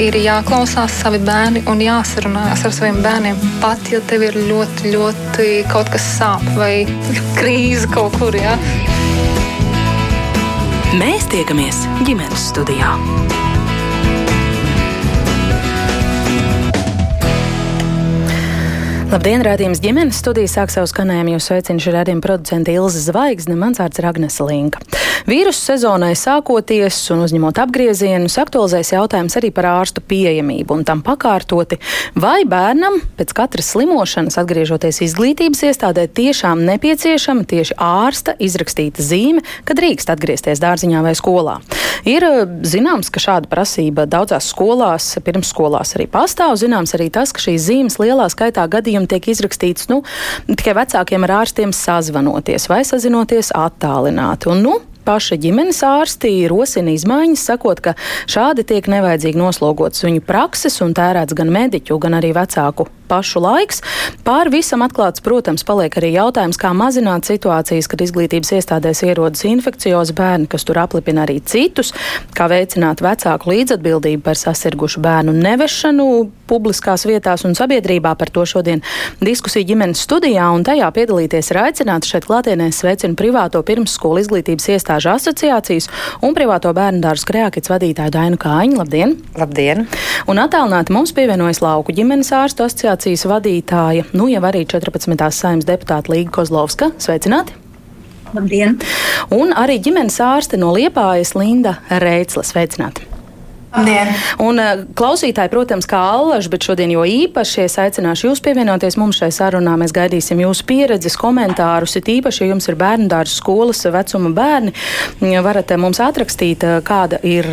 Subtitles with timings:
[0.00, 3.40] ir jāklausās savi bērni un jāsarunājas ar saviem bērniem.
[3.60, 6.86] Pat ja tev ir ļoti, ļoti kaut kas sāp vai
[7.38, 8.36] krīze kaut kur.
[8.36, 8.56] Ja?
[10.96, 12.94] Mēs tiekamies ģimenes studijā.
[19.10, 21.34] Labdien, rādījums ģimenes studijas sāk savu skanējumu.
[21.34, 24.99] Jūs sveicinu šī rādījuma producenta Ilza Zvaigzne, mans vārds ir Agnes Linka.
[25.30, 31.78] Vīrusu sezonai sākoties un uzņemot apgriezienus, aktualizēs jautājums arī par ārstu pieejamību un tam pakārtoti,
[32.18, 39.78] vai bērnam pēc katras slimošanas, atgriežoties izglītības iestādē, tiešām nepieciešama tieši ārsta izrakstīta zīme, kad
[39.78, 41.60] drīkst atgriezties dārziņā vai skolā.
[42.10, 46.56] Ir eh, zināms, ka šāda prasība daudzās skolās, pirmsskolās arī pastāv.
[46.58, 50.02] Zināms arī tas, ka šīs zīmes lielā skaitā gadījumā gadījumi tiek izrakstīts nu,
[50.48, 54.50] tikai vecākiem ar ārstiem sazvanoties vai sazinoties attālināti.
[54.50, 54.78] Un, nu,
[55.10, 57.96] paši ģimenes ārsti rosina izmaiņas, sakot, ka
[58.30, 63.82] šādi tiek nevajadzīgi noslogots viņu prakses un tērēts gan mediķu, gan arī vecāku pašu laiks.
[64.26, 70.14] Pār visam atklāts, protams, paliek arī jautājums, kā mazināt situācijas, kad izglītības iestādēs ierodas infekciozi
[70.16, 71.92] bērni, kas tur aplipina arī citus,
[72.36, 76.06] kā veicināt vecāku līdzatbildību par sasirgušu bērnu nevešanu
[76.50, 78.14] publiskās vietās un sabiedrībā.
[78.18, 78.82] Par to šodien
[79.22, 85.12] diskusija ģimenes studijā, un tajā piedalīties ir aicināts šeit klātienē sveicinu privāto pirmsskolu izglītības iestāžu
[85.14, 85.88] asociācijas
[86.26, 88.78] un privāto bērnu dārzu Kreakits vadītāju Dainu Kāņu.
[88.80, 89.16] Labdien!
[89.38, 89.86] Labdien!
[90.30, 95.30] Un attālināti mums pievienojas lauku ģimenes ārstu asociācija asociācijas vadītāja, nu jau arī 14.
[95.32, 96.92] saimnes deputāta Līga Kozlovska.
[96.98, 97.54] Sveicināti!
[98.34, 98.78] Labdien!
[99.32, 102.44] Un arī ģimenes ārste no Liepājas Linda Reitsla.
[102.44, 103.06] Sveicināti!
[103.70, 104.08] Labdien.
[104.42, 109.20] Un eh, klausītāji, protams, kā allaž, bet šodien jo īpaši es aicināšu jūs pievienoties mums
[109.20, 109.76] šai sarunā.
[109.78, 114.74] Mēs gaidīsim jūsu pieredzes, komentārus, it īpaši, ja jums ir bērnu dārza skolas vecuma bērni,
[115.44, 117.46] varat eh, mums atrakstīt, eh, kāda ir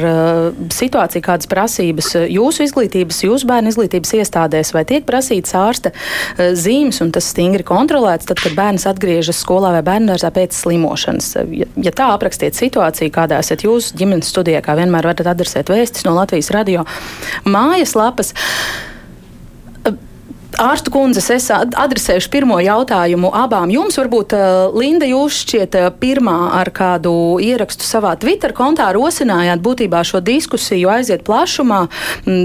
[0.73, 5.93] situācija, kādas prasības jūsu izglītības, jūsu bērnu izglītības iestādēs, vai tiek prasīts ārsta
[6.57, 11.29] zīmes, un tas stingri kontrolēts, tad, kad bērns atgriežas skolā vai bērnu dārzā pēc slimošanas.
[11.53, 16.06] Ja, ja tā aprakstiet situāciju, kādā esat jūs ģimenes studijā, kā vienmēr varat adresēt vēstis
[16.07, 16.85] no Latvijas radio
[17.45, 18.33] mājaslapas.
[20.57, 23.93] Ārstu kundzes, es adresēšu pirmo jautājumu abām jums.
[23.99, 24.33] Varbūt,
[24.73, 27.11] Linda, jūs šķiet pirmā ar kādu
[27.45, 31.81] ierakstu savā Twitter kontā rosinājāt būtībā šo diskusiju aiziet plašumā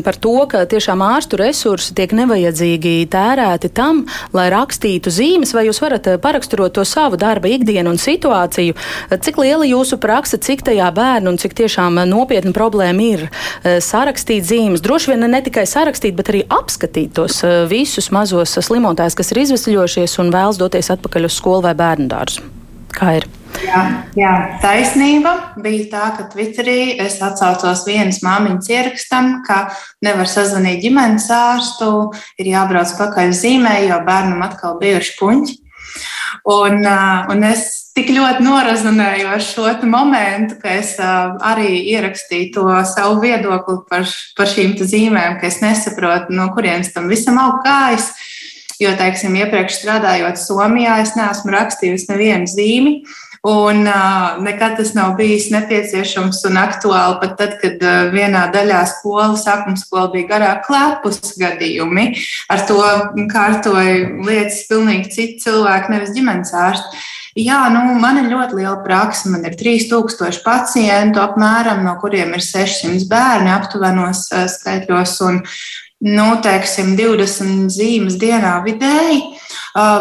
[0.05, 4.03] par to, ka tiešām ārstu resursi tiek nevajadzīgi tērēti tam,
[4.37, 8.77] lai rakstītu zīmes, vai jūs varat paraksturot to savu darba ikdienu un situāciju,
[9.25, 13.27] cik liela jūsu praksa, cik tajā bērnu un cik tiešām nopietna problēma ir
[13.65, 14.85] sarakstīt zīmes.
[14.85, 17.41] Droši vien ne tikai sarakstīt, bet arī apskatīt tos
[17.73, 22.09] visus visus mazos slimotājus, kas ir izvesļojušies un vēlas doties atpakaļ uz skolu vai bērnu
[22.11, 22.43] dārzu.
[22.93, 23.27] Kā ir?
[23.63, 23.83] Jā,
[24.17, 29.71] jā, taisnība bija tā, ka Twitterī es atsaucos vienas māmiņas ierakstam, ka
[30.03, 32.11] nevar sazvanīt ģimenes ārstu,
[32.41, 35.59] ir jābrauc pakaļ zīmē, jo bērnam atkal bijuši puņķi.
[36.49, 36.83] Un,
[37.31, 37.67] un es
[37.97, 44.51] tik ļoti norazonēju ar šo momentu, ka es arī ierakstīju to savu viedokli par, par
[44.51, 48.11] šīm zīmēm, ka es nesaprotu, no kurienes tam visam aug kājas.
[48.81, 52.95] Jo, teiksim, iepriekš strādājot Somijā, es neesmu rakstījusi nevienu zīmi.
[53.43, 58.85] Un uh, nekad tas nav bijis nepieciešams un aktuāli pat tad, kad uh, vienā daļā
[58.87, 62.13] skola, sākuma skola bija garāk klēpus gadījumi.
[62.55, 62.79] Ar to
[63.33, 67.03] kārtoja lietas pilnīgi citi cilvēki, nevis ģimenes ārsti.
[67.43, 69.33] Jā, nu, man ir ļoti liela praksa.
[69.33, 75.43] Man ir 3000 pacientu, apmēram, no kuriem ir 600 bērni aptuvenos skaitļos un
[76.03, 79.23] nu, teiksim, 20 zīmes dienā vidēji.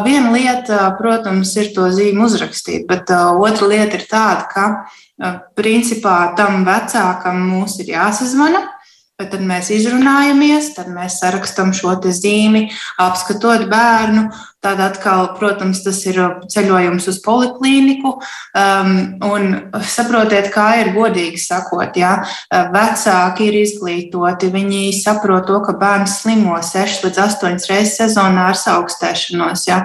[0.05, 6.65] Viena lieta, protams, ir to zīmu uzrakstīt, bet otra lieta ir tāda, ka principā tam
[6.67, 8.65] vecākam mums ir jāsazvana.
[9.21, 12.63] Tad mēs izrunājamies, tad mēs sarakstam šo zīmi,
[12.97, 16.19] apskatot bērnu, Tad atkal, protams, tas ir
[16.53, 18.11] ceļojums uz poliklīniku.
[18.53, 18.91] Um,
[19.25, 19.55] un
[19.89, 22.19] saprotiet, kā ir godīgi sakot, ja
[22.69, 28.59] vecāki ir izglītoti, viņi saprot to, ka bērns slimo 6 līdz 8 reizes sezonā ar
[28.75, 29.65] augstēšanos.
[29.65, 29.79] Ja.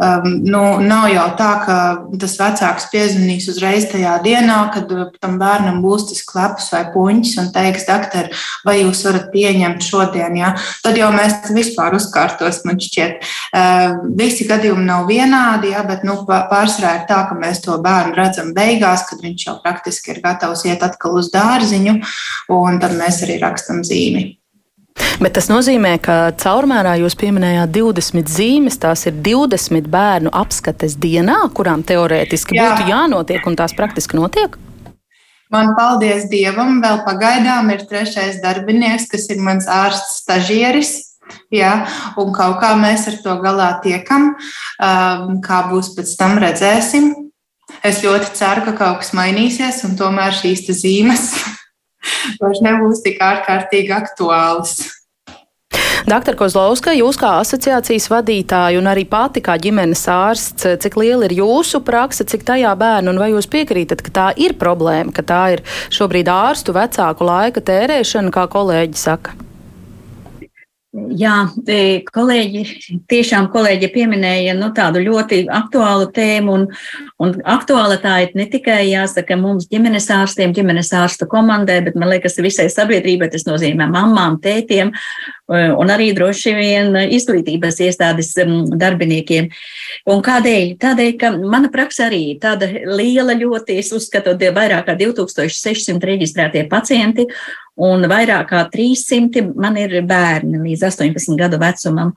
[0.00, 1.76] Um, nu, nav jau tā, ka
[2.22, 7.52] tas vecāks piezvanīs uzreiz tajā dienā, kad tam bērnam būs tas klepus vai puņķis un
[7.52, 8.32] teiks, doktor,
[8.64, 10.40] vai jūs varat pieņemt šodien.
[10.40, 10.54] Ja.
[10.80, 13.30] Tad jau mēs vispār uzkārtos, man šķiet.
[13.52, 18.14] Uh, Visi gadījumi nav vienādi, ja, bet nu, pārsvarā ir tā, ka mēs to bērnu
[18.14, 21.96] redzam beigās, kad viņš jau praktiski ir gatavs iet atkal uz dārziņu,
[22.54, 24.28] un tad mēs arī rakstam zīmi.
[25.22, 31.40] Bet tas nozīmē, ka caurmērā jūs pieminējāt 20 zīmes, tās ir 20 bērnu apskates dienā,
[31.56, 32.72] kurām teorētiski Jā.
[32.76, 34.58] būtu jānotiek, un tās praktiski notiek?
[35.52, 40.92] Man, paldies Dievam, vēl pagaidām ir trešais darbinieks, kas ir mans ārsts stažieris.
[41.54, 41.72] Ja,
[42.20, 44.32] un kaut kā mēs ar to galā tiekam.
[44.82, 47.12] Um, kā būs pēc tam, redzēsim.
[47.86, 51.30] Es ļoti ceru, ka kaut kas mainīsies, un tomēr šīs zīmes
[52.40, 54.82] vairs nebūs tik ārkārtīgi aktuālas.
[56.02, 61.36] Doktor Kozlovska, jūs kā asociācijas vadītāja un arī pati kā ģimenes ārsts, cik liela ir
[61.38, 65.42] jūsu praksa, cik tajā bērnu, un vai jūs piekrītat, ka tā ir problēma, ka tā
[65.54, 65.62] ir
[65.94, 69.38] šobrīd ārstu vecāku laika tērēšana, kā kolēģi saka?
[70.92, 71.46] Jā,
[72.12, 72.62] kolēģi,
[73.08, 76.66] tiešām kolēģi pieminēja nu, tādu ļoti aktuālu tēmu, un,
[77.16, 82.12] un aktuāla tā ir ne tikai jāsaka mums ģimenes ārstiem, ģimenes ārstu komandai, bet man
[82.12, 88.34] liekas visai sabiedrībai, tas nozīmē mamām, tētiem e, un arī droši vien izglītības iestādes
[88.76, 89.48] darbiniekiem.
[90.12, 90.76] Un kādēļ?
[90.84, 97.30] Tādēļ, ka mana praksa arī tāda liela ļoti, es uzskatu, vairāk kā 2600 reģistrētie pacienti,
[97.80, 102.14] un vairāk kā 300 man ir bērni līdz 18 gadu vecumam.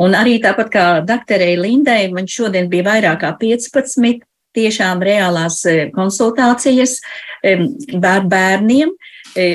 [0.00, 4.24] Un arī tāpat kā doktorei Lindai, man šodien bija vairāk kā 15
[4.54, 7.00] tiešām reālās e, konsultācijas
[7.42, 7.56] e,
[7.90, 8.92] bēr bērniem
[9.34, 9.48] e,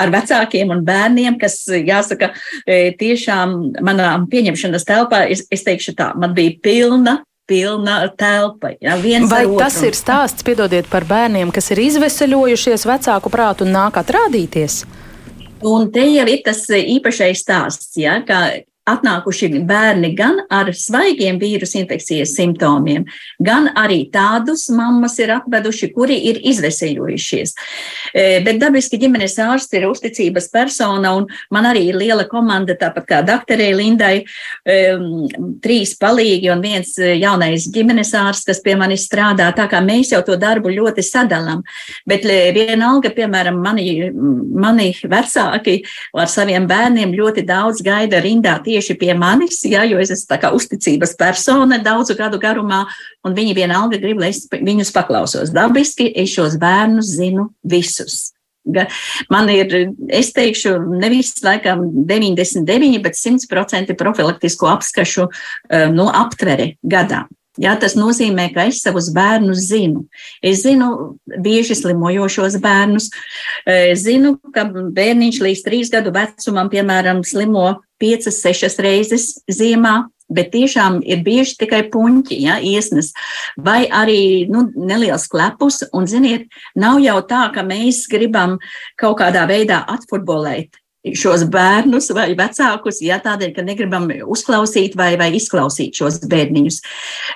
[0.00, 2.32] ar vecākiem un bērniem, kas, jāsaka,
[2.66, 8.74] tiešām manā pieņemšanas telpā, es, es teikšu tā, man bija pilna pilna telpa.
[8.80, 8.98] Ja,
[9.30, 14.82] Vai tas ir stāsts, piedodiet, par bērniem, kas ir izveseļojušies vecāku prātu un nāk atrādīties?
[15.66, 21.80] Un te jau ir tas īpašais stāsts, ja, ka atnākuši bērni gan ar svaigiem vīrusu
[21.82, 23.06] infekcijas simptomiem,
[23.44, 27.54] gan arī tādus mammas ir atveduši, kuri ir izveseļojušies.
[28.12, 33.08] E, bet dabiski ģimenes ārsts ir uzticības persona, un man arī ir liela komanda, tāpat
[33.08, 34.24] kā doktorei Lindai,
[34.64, 34.78] e,
[35.64, 40.22] trīs palīgi un viens jaunais ģimenes ārsts, kas pie manis strādā, tā kā mēs jau
[40.26, 41.62] to darbu ļoti sadalām.
[42.08, 45.80] Bet e, vienalga, piemēram, mani, mani vecāki
[46.18, 50.38] ar saviem bērniem ļoti daudz gaida rindā tieši tieši pie manis, ja, jo es esmu
[50.40, 52.84] kā uzticības persona daudzu gadu garumā,
[53.26, 55.52] un viņi vienalga grib, lai es viņus paklausos.
[55.54, 58.28] Dabiski es šos bērnus zinu visus.
[59.32, 59.72] Man ir,
[60.12, 67.24] es teikšu, nevis laikam 99, bet 100% profilaktisko apskašu eh, nu, aptvere gadā.
[67.58, 70.04] Jā, tas nozīmē, ka es savus bērnus zinu.
[70.44, 73.08] Es zinu bieži slimojošos bērnus.
[73.66, 80.50] Es zinu, ka bērniņš līdz trīs gadu vecumam, piemēram, slimo piecas, sešas reizes ziemā, bet
[80.52, 83.12] tiešām ir bieži tikai puņķi, ja, iesnas,
[83.56, 85.82] vai arī nu, neliels klepus.
[85.92, 88.58] Un, ziniet, nav jau tā, ka mēs gribam
[89.00, 90.76] kaut kādā veidā atfutbolēt
[91.16, 96.80] šos bērnus vai vecākus, ja tādēļ, ka negribam uzklausīt vai, vai izklausīt šos bērniņus.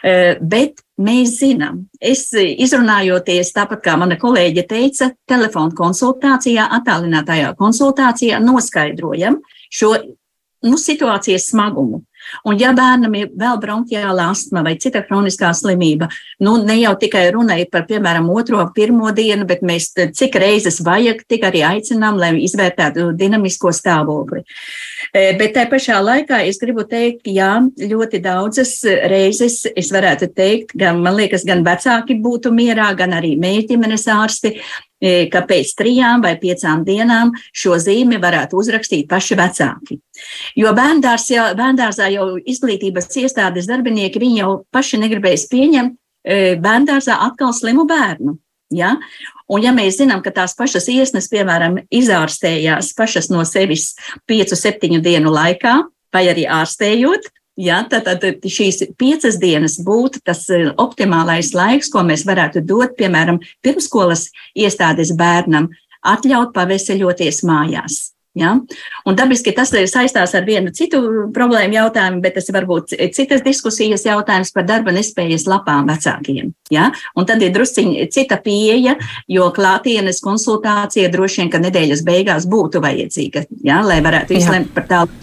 [0.03, 8.43] Eh, bet mēs zinām, es izrunājoties, tāpat kā mana kolēģe teica, telefonu konsultācijā, attālinātajā konsultācijā
[8.43, 9.41] noskaidrojam
[9.73, 9.95] šo
[10.67, 12.03] nu, situācijas smagumu.
[12.47, 16.09] Un, ja bērnam ir vēl bronhiāla astma vai cita kroniskā slimība,
[16.43, 21.25] nu, ne jau tikai runai par, piemēram, otro, pirmo dienu, bet mēs cik reizes vajag,
[21.29, 24.45] tik arī aicinām, lai izvērtētu dinamisko stāvokli.
[25.11, 27.57] E, bet tā pašā laikā es gribu teikt, jā,
[27.93, 28.79] ļoti daudzas
[29.11, 34.09] reizes es varētu teikt, gan, man liekas, gan vecāki būtu mierā, gan arī mēs ģimenes
[34.15, 34.57] ārsti,
[35.33, 39.99] ka pēc trijām vai piecām dienām šo zīmi varētu uzrakstīt paši vecāki.
[40.59, 47.55] Jo bērndārs jau, bērndārzā jau izglītības iestādes darbinieki, jau paši negribēs pieņemt e, bērndārzā atkal
[47.57, 48.39] slimu bērnu.
[48.73, 48.95] Ja?
[49.53, 53.93] Un ja mēs zinām, ka tās pašas iesnas, piemēram, izārstējās pašas no sevis
[54.31, 55.75] 5-7 dienu laikā,
[56.13, 57.29] vai arī ārstējot,
[57.61, 62.95] Ja, tad, tad šīs piecas dienas būtu tas e, optimālais laiks, ko mēs varētu dot,
[62.97, 65.69] piemēram, pirmskolas iestādes bērnam,
[66.01, 67.99] atļaut paveseļoties mājās.
[68.39, 68.55] Ja?
[69.05, 71.03] Un dabiski tas saistās ar vienu citu
[71.37, 76.55] problēmu jautājumu, bet tas varbūt citas diskusijas jautājums par darba nespējas lapām vecākiem.
[76.73, 76.89] Ja?
[77.19, 78.97] Un tad ir drusciņi cita pieeja,
[79.29, 83.83] jo klātienes konsultācija droši vien, ka nedēļas beigās būtu vajadzīga, ja?
[83.85, 85.23] lai varētu izlemt par tādu.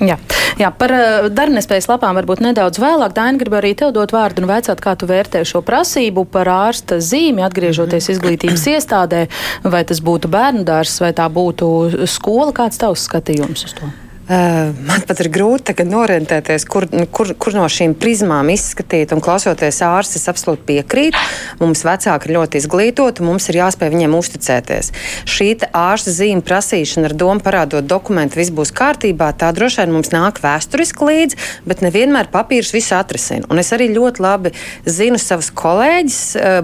[0.00, 0.16] Jā.
[0.60, 3.12] Jā, par uh, darbnespējas lapām varbūt nedaudz vēlāk.
[3.16, 6.98] Daina, gribu arī tev dot vārdu un vaicāt, kā tu vērtē šo prasību par ārsta
[7.04, 9.22] zīmi, atgriežoties izglītības iestādē,
[9.64, 11.68] vai tas būtu bērnu dārs, vai tā būtu
[12.08, 12.39] skola.
[12.40, 13.88] Kāds tavs skatījums uz to?
[14.30, 19.10] Uh, man pat ir grūti orientēties, kur, kur, kur no šīm prizmām izskatīt.
[19.10, 21.18] Un klausoties ārstus, es absolūti piekrītu.
[21.58, 24.92] Mums vecāki ir ļoti izglītoti, mums ir jāspēj viņiem uzticēties.
[25.26, 30.14] Šī ārsta zīme prasīšana ar domu parādot dokumentu, viss būs kārtībā, tā droši vien mums
[30.14, 33.50] nāk vēsturiski līdzi, bet nevienmēr papīrs visu atrisina.
[33.50, 34.54] Un es arī ļoti labi
[34.86, 36.20] zinu savus kolēģus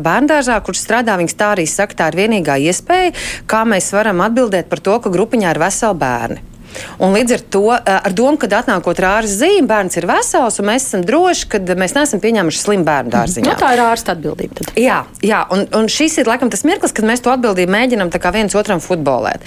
[0.06, 1.18] bērngārzā, kurš strādā.
[1.18, 3.16] Viņas tā arī saka, tā ir vienīgā iespēja,
[3.50, 6.52] kā mēs varam atbildēt par to, ka grupiņā ir veseli bērni.
[7.02, 10.58] Un līdz ar to, eh, ar domu, ka atnākot ar ārsta zīmi, bērns ir vesels,
[10.60, 13.46] un mēs esam droši, ka mēs neesam pieņēmuši slimu bērnu dārziņā.
[13.50, 14.60] Nu, tā ir ārsta atbildība.
[14.60, 14.72] Tad.
[14.80, 18.54] Jā, jā un, un šis ir laikam tas mirklis, kad mēs to atbildību mēģinam viens
[18.58, 19.44] otram futbolēt.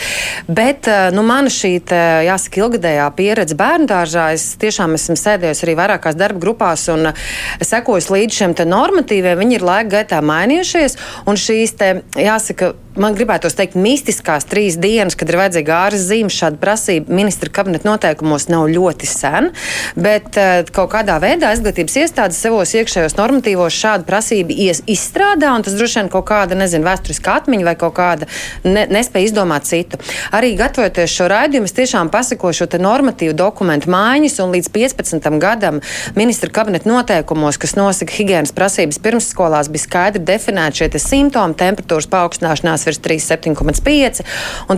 [0.48, 5.66] Bet eh, nu, mana šī, te, jāsaka, ilgadējā pieredze bērnu dārzā, es tiešām esmu sēdējusi
[5.68, 7.26] arī vairākās darba grupās un eh,
[7.62, 9.40] sekojusi līdz šiem normatīviem.
[9.40, 10.98] Viņi ir laika gaitā mainījušies,
[11.30, 16.34] un šīs, te, jāsaka, man gribētos teikt, mistiskās trīs dienas, kad ir vajadzīga ārsta zīme,
[16.34, 19.52] šāda prasība ministra kabineta noteikumos nav ļoti sen,
[20.00, 24.58] bet uh, kaut kādā veidā izglītības iestādes savos iekšējos normatīvos šādu prasību
[24.90, 28.30] izstrādā, un tas droši vien kaut kāda, nezinu, vēsturiska atmiņa vai kaut kāda
[28.68, 30.00] ne, nespēja izdomāt citu.
[30.36, 35.30] Arī gatavoties šo raidījumu, es tiešām pasakošu šo normatīvu dokumentu mājiņas, un līdz 15.
[35.42, 35.80] gadam
[36.18, 42.89] ministra kabineta noteikumos, kas nosaka higienas prasības pirmsskolās, bija skaidri definēti šie simptomi, temperatūras paaugstināšanās
[42.90, 44.24] virs 3,7,5.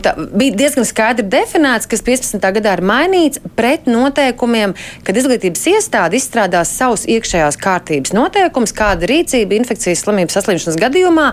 [0.02, 2.42] Tā bija diezgan skaidri definēts, kas 15.
[2.58, 4.76] gadā ir mainīts pret noteikumiem,
[5.06, 11.28] kad izglītības iestāde izstrādās savus iekšējās kārtības noteikumus, kāda rīcība infekcijas slimības saslimšanas gadījumā,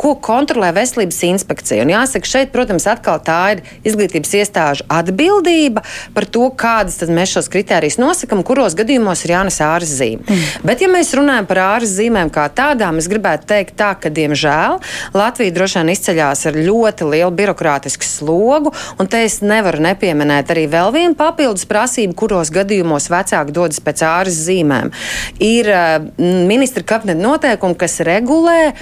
[0.00, 1.84] ko kontrolē veselības inspekcija.
[1.84, 5.84] Un jāsaka, šeit, protams, atkal tā ir izglītības iestāžu atbildība
[6.14, 10.24] par to, kādas mēs šos kritērijus nosakām, kuros gadījumos ir jānes āras zīme.
[10.26, 10.66] Mm.
[10.66, 14.78] Bet, ja mēs runājam par āras zīmēm kā tādām, es gribētu teikt tā, ka, diemžēl,
[15.16, 20.52] Latvija droši vien izceļ izceļās ar ļoti lielu birokrātisku slogu, un te es nevaru nepieminēt
[20.52, 24.92] arī vēl vienu papildus prasību, kuros gadījumos vecāki dodas pēc āras zīmēm.
[25.40, 28.74] Ir uh, ministra kabineta noteikumi, kas regulē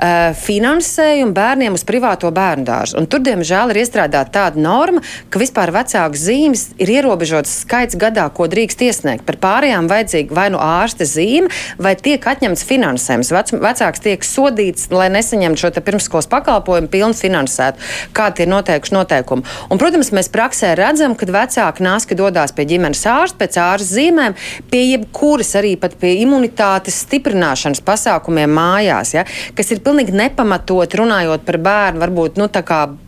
[0.00, 3.02] finansējumu bērniem uz privāto bērnu dārzu.
[3.10, 8.48] Tur, diemžēl, ir iestrādāta tāda norma, ka vispār vecāku zīmes ir ierobežots skaits gadā, ko
[8.50, 9.26] drīkst iesniegt.
[9.28, 13.32] Par pārējām vajadzīga vai nu ārsta zīme, vai tiek atņemts finansējums.
[13.36, 17.84] Vec, vecāks tiek sodīts, lai nesaņemtu šo pirmskolas pakalpojumu pilnu finansētu,
[18.16, 19.46] kādi ir noteikuši noteikumi.
[19.68, 24.36] Un, protams, mēs praksē redzam, ka vecāki nāska dodas pie ģimenes ārsta pēc ārsta zīmēm,
[24.72, 29.26] pie jebkuras arī pat pie imunitātes stiprināšanas pasākumiem mājās, ja,
[29.56, 32.48] kas ir pilnīgi nepamatot runājot par bērnu, varbūt nu,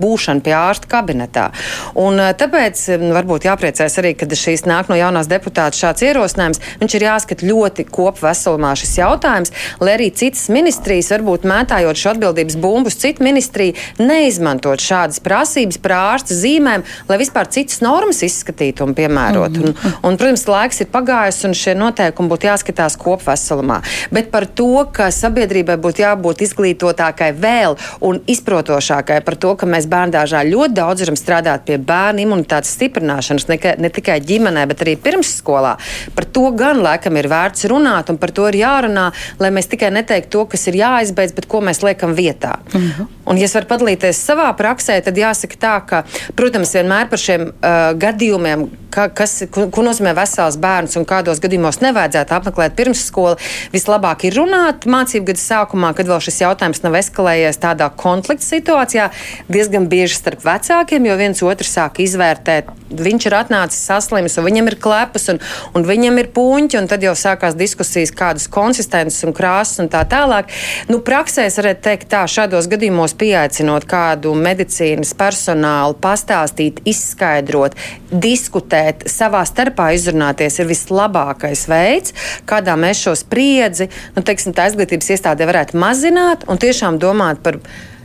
[0.03, 1.51] būšanu pie ārsta kabinetā.
[1.95, 6.61] Un, eh, tāpēc mm, varbūt jāpriecājas arī, kad šīs nāk no jaunās deputātas šāds ierosinājums.
[6.81, 12.59] Viņš ir jāskat ļoti kopveselumā šis jautājums, lai arī citas ministrijas, varbūt mētājot šo atbildības
[12.63, 18.87] bumbu uz citu ministriju, neizmantot šādas prasības par ārsta zīmēm, lai vispār citas normas izskatītu
[18.87, 19.61] un piemērotu.
[19.61, 19.87] Mm -hmm.
[20.03, 23.83] un, un, protams, laiks ir pagājis un šie noteikumi būtu jāskatās kopveselumā.
[24.11, 27.77] Bet par to, ka sabiedrībai būtu jābūt izglītībai, izglītotākai vēl
[28.07, 33.49] un izprotošākai par to, ka mēs bērngārzā ļoti daudz varam strādāt pie bērnu imunitātes stiprināšanas,
[33.51, 35.77] ne, ne tikai ģimenē, bet arī pirmsskolā.
[36.17, 39.11] Par to gan laikam ir vērts runāt, un par to ir jārunā,
[39.43, 42.59] lai mēs tikai neteiktu to, kas ir jāizbeidz, bet ko mēs liekam vietā.
[42.73, 42.93] Uh mhm.
[42.99, 43.07] -huh.
[43.25, 46.05] Un, ja es varu padalīties savā praksē, tad jāsaka tā, ka,
[46.35, 51.41] protams, vienmēr par šiem uh, gadījumiem, ka, kas, ko, ko nozīmē vesels bērns un kādos
[51.41, 53.37] gadījumos nevajadzētu apmeklēt pirmsskolu,
[53.73, 58.47] vislabāk ir runāt mācību gada sākumā, kad vēl šis jautājums jautājums nav eskalējies tādā konflikta
[58.47, 59.09] situācijā,
[59.53, 62.71] diezgan bieži starp vecākiem, jo viens otru sāk izvērtēt.
[62.93, 65.41] Viņš ir atnācis saslims, un viņam ir klepas, un,
[65.73, 70.03] un viņam ir puņķi, un tad jau sākās diskusijas, kādas konsistences un krāsas un tā
[70.09, 70.53] tālāk.
[70.91, 77.79] Nu, praksē es varētu teikt, tā šādos gadījumos pieaicinot kādu medicīnas personālu, pastāstīt, izskaidrot,
[78.13, 82.17] diskutēt, savā starpā izrunāties ir vislabākais veids,
[82.49, 87.59] kādā mēs šo spriedzi, nu, teiksim, tā izglītības iestādē varētu mazināt un tiešām domāt par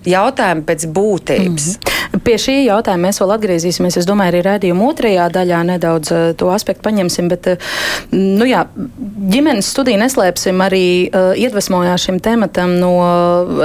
[0.08, 1.68] jautājumu pēc būtības.
[1.68, 2.22] Mm -hmm.
[2.24, 3.98] Pie šī jautājuma mēs vēl atgriezīsimies.
[4.00, 7.28] Es domāju, arī redzējuma otrajā daļā nedaudz uh, to aspektu paņemsim.
[7.30, 7.58] Bet, uh,
[8.12, 8.66] nu jā,
[9.34, 12.94] ģimenes studiju neslēpsim arī uh, iedvesmojās šim tematam no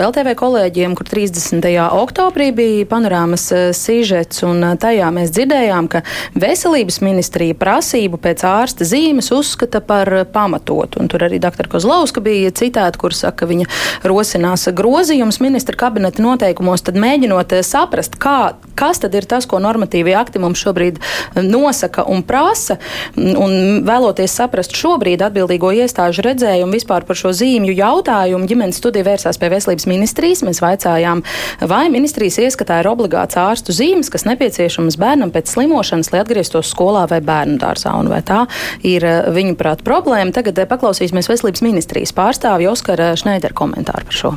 [0.03, 1.69] LTV kolēģiem, kur 30.
[2.03, 6.03] oktobrī bija panorāmas sižets, un tajā mēs dzirdējām, ka
[6.35, 11.01] veselības ministrija prasību pēc ārsta zīmes uzskata par pamatotu.
[11.01, 11.69] Un tur arī dr.
[11.69, 13.67] Kozlauska bija citāta, kur saka, ka viņa
[14.09, 19.61] rosinās grozījums ministra kabineta noteikumos, tad mēģinot eh, saprast, kā kas tad ir tas, ko
[19.63, 20.99] normatīvie akti mums šobrīd
[21.45, 22.79] nosaka un prasa,
[23.17, 29.41] un vēloties saprast šobrīd atbildīgo iestāžu redzējumu vispār par šo zīmju jautājumu, ģimenes studija vērsās
[29.41, 30.45] pie veselības ministrijas.
[30.47, 31.23] Mēs vaicājām,
[31.69, 37.05] vai ministrijas ieskatā ir obligāts ārstu zīmes, kas nepieciešamas bērnam pēc slimošanas, lai atgrieztos skolā
[37.11, 38.45] vai bērnu dārzā, un vai tā
[38.87, 40.35] ir viņuprāt problēma.
[40.35, 44.35] Tagad paklausīsimies veselības ministrijas pārstāvju Oskara Šneidera komentāru par šo.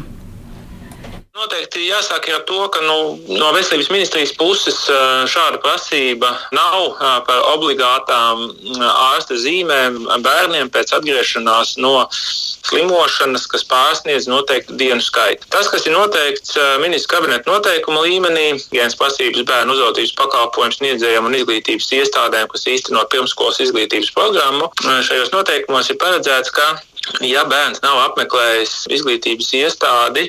[1.36, 2.94] Noteikti jāsāk ar to, ka nu,
[3.36, 4.77] no veselības ministrijas puses
[5.27, 6.94] šāda prasība nav
[7.27, 8.46] par obligātām
[8.80, 15.51] ārsta zīmēm bērniem pēc atgriešanās no slimošanas, kas pārsniedz noteiktu dienu skaitu.
[15.51, 21.36] Tas, kas ir noteikts ministra kabineta noteikuma līmenī, viens prasības bērnu uzraudzības pakalpojumu sniedzējiem un
[21.44, 26.77] izglītības iestādēm, kas īsteno pirmskolas izglītības programmu, šajos noteikumos ir paredzēts, ka
[27.25, 30.25] Ja bērns nav apmeklējis izglītības iestādi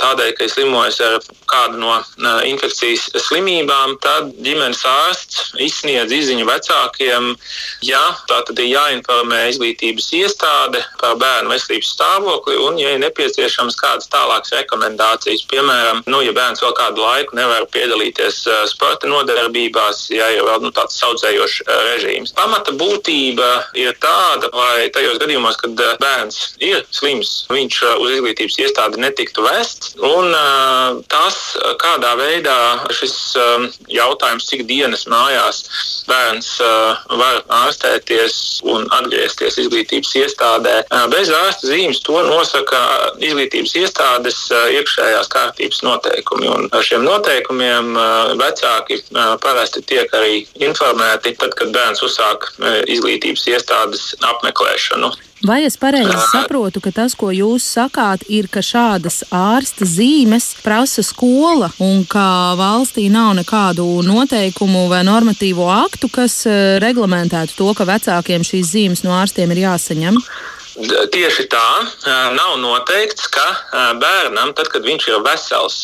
[0.00, 1.16] tādēļ, ka ir slimojis ar
[1.48, 1.94] kādu no
[2.46, 7.30] infekcijas slimībām, tad ģimenes ārsts izsniedz izziņu vecākiem,
[7.86, 13.78] ja tā tad ir jāinformē izglītības iestāde par bērnu veselības stāvokli un, ja ir nepieciešams
[13.80, 18.44] kādas tālākas rekomendācijas, piemēram, nu, ja bērns vēl kādu laiku nevar piedalīties
[18.74, 22.36] sporta nodarbībās, ja ir vēl nu, tāds saudzējošs režīms.
[22.36, 28.14] Pamata būtība ir tāda, lai tajos gadījumos, kad bērns bērns ir slims, viņš uh, uz
[28.16, 29.94] izglītības iestādi netiktu vests.
[30.02, 32.58] Un uh, tas, kādā veidā
[32.94, 35.62] šis um, jautājums, cik dienas mājās
[36.08, 40.74] bērns uh, var ārstēties un atgriezties izglītības iestādē,
[41.12, 42.80] bez ārsta zīmes, to nosaka
[43.22, 46.48] izglītības iestādes iekšējās kārtības noteikumi.
[46.50, 47.92] Un ar šiem noteikumiem
[48.40, 48.98] vecāki
[49.44, 52.50] parasti tiek arī informēti tad, kad bērns uzsāk
[52.90, 55.12] izglītības iestādes apmeklēšanu.
[55.46, 61.04] Vai es pareizi saprotu, ka tas, ko jūs sakāt, ir, ka šādas ārsta zīmes prasa
[61.06, 67.86] skola un ka valstī nav nekādu noteikumu vai normatīvo aktu, kas eh, reglamentētu to, ka
[67.86, 70.18] vecākiem šīs zīmes no ārstiem ir jāsaņem?
[70.78, 71.64] Tieši tā,
[72.36, 73.46] nav noteikts, ka
[73.98, 75.78] bērnam, tad, kad viņš ir vesels,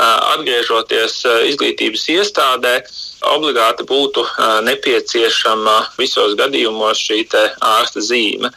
[0.00, 2.78] atgriežoties izglītības iestādē,
[3.28, 4.22] obligāti būtu
[4.64, 7.24] nepieciešama visos gadījumos šī
[7.60, 8.52] ārsta zīme.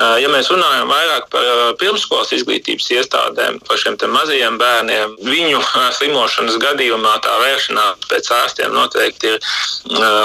[0.00, 1.46] Ja mēs runājam vairāk par
[1.80, 5.60] pirmskolas izglītības iestādēm, par šiem mazajiem bērniem, viņu
[5.98, 9.38] slimošanas gadījumā tā vēršanās pēc ārstiem noteikti ir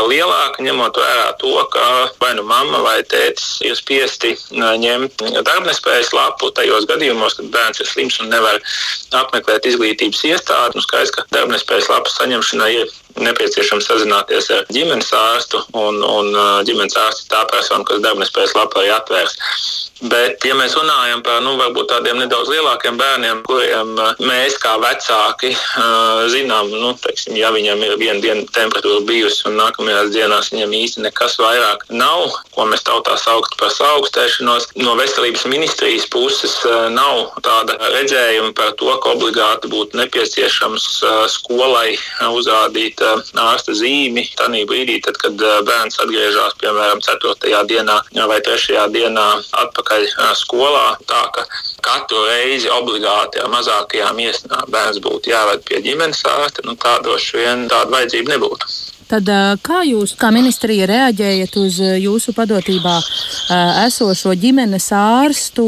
[0.07, 1.85] lielāka, ņemot vērā to, ka
[2.23, 7.89] vai nu mamma vai tētis ir spiesti ņemt darbnespējas lapu tajos gadījumos, kad bērns ir
[7.89, 8.61] slims un nevar
[9.21, 10.77] apmeklēt izglītības iestādi.
[10.77, 16.31] Nu, skaidrs, ka darbnespējas lapas saņemšanai ir nepieciešams sazināties ar ģimenes ārstu, un, un
[16.67, 19.37] ģimenes ārsts ir tā persona, kas darbnespējas lapu arī atvērs.
[20.03, 21.53] Bet, ja mēs runājam par nu,
[21.87, 25.53] tādiem nedaudz lielākiem bērniem, kuriem mēs kā vecāki
[26.33, 31.05] zinām, nu, teiksim, ja viņam ir viena diena temperatūra bijusi un nākamajās dienās viņam īsti
[31.05, 36.57] nekas vairāk nav, ko mēs tautā saukt par augstēšanos, no veselības ministrijas puses
[36.91, 40.89] nav tāda redzējuma par to, ka obligāti būtu nepieciešams
[41.31, 41.95] skolai
[42.35, 43.04] uzrādīt
[43.45, 44.25] ārsta zīmi.
[44.39, 47.63] Tanī brīdī, tad, kad bērns atgriežas, piemēram, 4.
[47.69, 47.99] dienā
[48.31, 48.87] vai 3.
[48.95, 49.27] dienā
[49.65, 50.07] atpakaļ
[50.41, 50.87] skolā.
[51.09, 51.45] Tā ka
[51.85, 57.41] katru reizi obligāti ar mazākajām iesnām bērns būtu jāved pie ģimenes ārsta, nu tā droši
[57.41, 58.94] vien tāda vajadzība nebūtu.
[59.05, 59.29] Tad
[59.61, 62.95] kā jūs, kā ministrija, reaģējat uz jūsu padotībā
[63.83, 65.65] esošo ģimenes ārstu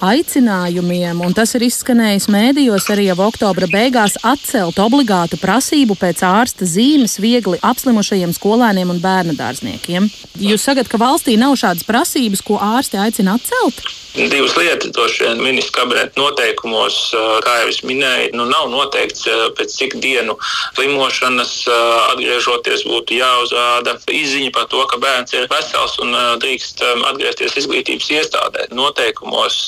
[0.00, 1.20] aicinājumiem?
[1.20, 7.18] Un tas ir izskanējis mēdījos arī jau oktobra beigās atcelt obligātu prasību pēc ārsta zīmes
[7.20, 10.08] viegli apslimušajiem skolēniem un bērnu dārzniekiem.
[10.40, 13.84] Jūs sakat, ka valstī nav šādas prasības, ko ārsti aicina atcelt?
[14.10, 16.96] Divas lietas, droši vien ministra kabineta noteikumos,
[17.44, 20.34] kā jau es minēju, nu, nav noteikts, pēc cik dienu
[20.74, 28.10] slimošanas atgriežoties būtu jāuzrāda izziņa par to, ka bērns ir vesels un drīkst atgriezties izglītības
[28.16, 28.66] iestādē.
[28.74, 29.58] Noteikumos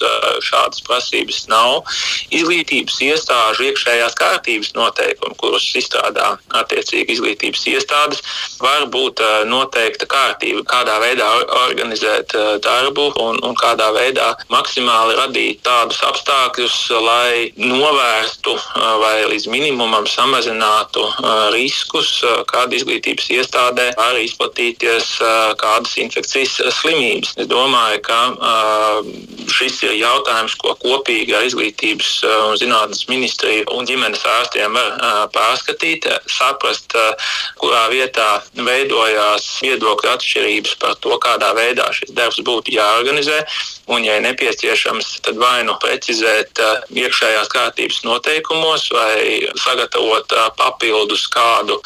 [0.46, 1.82] šādas prasības nav.
[2.34, 8.22] Izglītības iestāžu iekšējās kārtības noteikumi, kurus izstrādā attiecīgi izglītības iestādes,
[8.62, 11.28] var būt noteikta kārtība, kādā veidā
[11.64, 12.34] organizēt
[12.64, 18.56] darbu un, un kādā veidā maksimāli radīt tādus apstākļus, lai novērstu
[19.02, 21.04] vai līdz minimumam samazinātu
[21.54, 22.14] riskus,
[22.50, 25.16] kāda izglītības iestādē var izplatīties
[25.60, 27.32] kādas infekcijas slimības.
[27.40, 28.20] Es domāju, ka
[29.52, 36.06] šis ir jautājums, ko kopīgi ar Izglītības un zinātnes ministriju un ģimenes ārstiem var pārskatīt,
[36.28, 36.92] saprast,
[37.60, 43.42] kurā vietā veidojās viedokļu atšķirības par to, kādā veidā šis darbs būtu jāorganizē.
[43.90, 46.60] Un, ja ir nepieciešams, tad vai nu precizēt
[46.94, 51.80] iekšējās kārtības noteikumos, vai sagatavot papildus kādu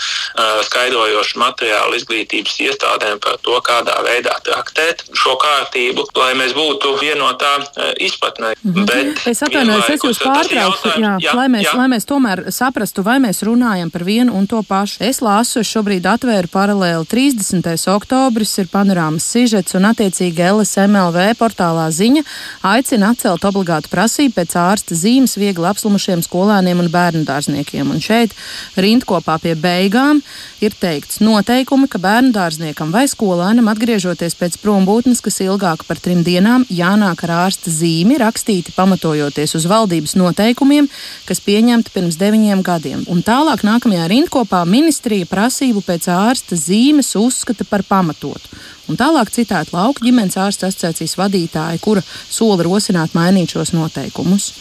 [0.96, 7.52] skaidrojošu materiālu izglītības iestādēm par to, kādā veidā traktēt šo kārtību, lai mēs būtu vienotā
[8.00, 8.54] izpratnē.
[8.62, 8.86] Mm -hmm.
[8.86, 11.76] Bet es atvainojos, es jūs pārtraukšu, jā, jā, lai, mēs, jā.
[11.76, 14.96] lai mēs tomēr saprastu, vai mēs runājam par vienu un to pašu.
[15.00, 17.90] Es lasu, es šobrīd atvēru paralēli 30.
[17.96, 22.22] oktobris ir panorāmas sižets un attiecīgi LSMLV portālā ziņa
[22.62, 27.90] aicina atcelt obligātu prasību pēc ārsta zīmes viegli apslimušiem skolēniem un bērnu dārzniekiem.
[27.90, 28.34] Un šeit
[28.76, 30.22] rindkopā pie beigām
[30.66, 36.22] ir teikts noteikumi, ka bērnu dārzniekam vai skolēnam atgriežoties pēc prombūtnes, kas ilgāk par trim
[36.26, 40.88] dienām jānāk ar ārsta zīmi, rakstīti pamatojoties uz valdības noteikumiem,
[41.28, 43.04] kas pieņemti pirms deviņiem gadiem.
[43.12, 48.50] Un tālāk nākamajā rindkopā ministrija prasību pēc ārsta zīmes uzskata par pamatotu.
[48.86, 54.52] Un tālāk citēt lauka ģimenes ārsta asociācijas vadītāja, kura sola rosināt mainīt šos noteikumus.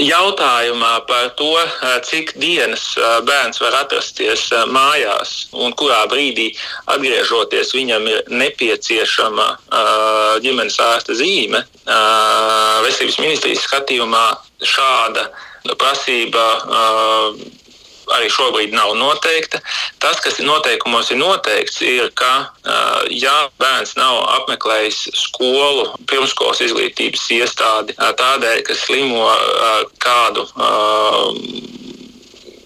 [0.00, 1.52] Jautājumā par to,
[2.08, 2.86] cik dienas
[3.28, 6.48] bērns var atrasties mājās un kurā brīdī
[6.94, 9.48] atgriežoties viņam ir nepieciešama
[10.44, 11.60] ģimenes ārsta zīme,
[12.86, 14.24] veselības ministrijas skatījumā
[14.64, 15.28] šāda
[15.80, 16.46] prasība
[18.16, 19.60] arī šobrīd nav noteikta.
[20.02, 22.32] Tas, kas ir noteikumos, ir noteikts, ir, ka,
[23.12, 29.28] ja bērns nav apmeklējis skolu, pirmskolas izglītības iestādi tādēļ, ka slimo
[30.04, 30.46] kādu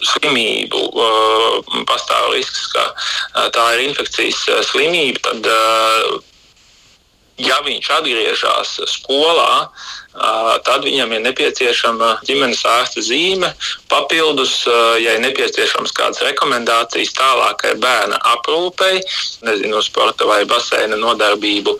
[0.08, 0.82] slimību,
[1.88, 2.84] pastāv risks, ka
[3.54, 6.27] tā ir infekcijas slimība, tad,
[7.38, 9.68] ja viņš atgriežas skolā,
[10.66, 13.52] tad viņam ir nepieciešama ģimenes ārsta zīme,
[13.90, 14.64] papildus,
[14.98, 18.98] ja ir nepieciešams kādas rekomendācijas tālākai bērna aprūpei,
[19.46, 21.76] nezinu, sporta vai baseina nodarbību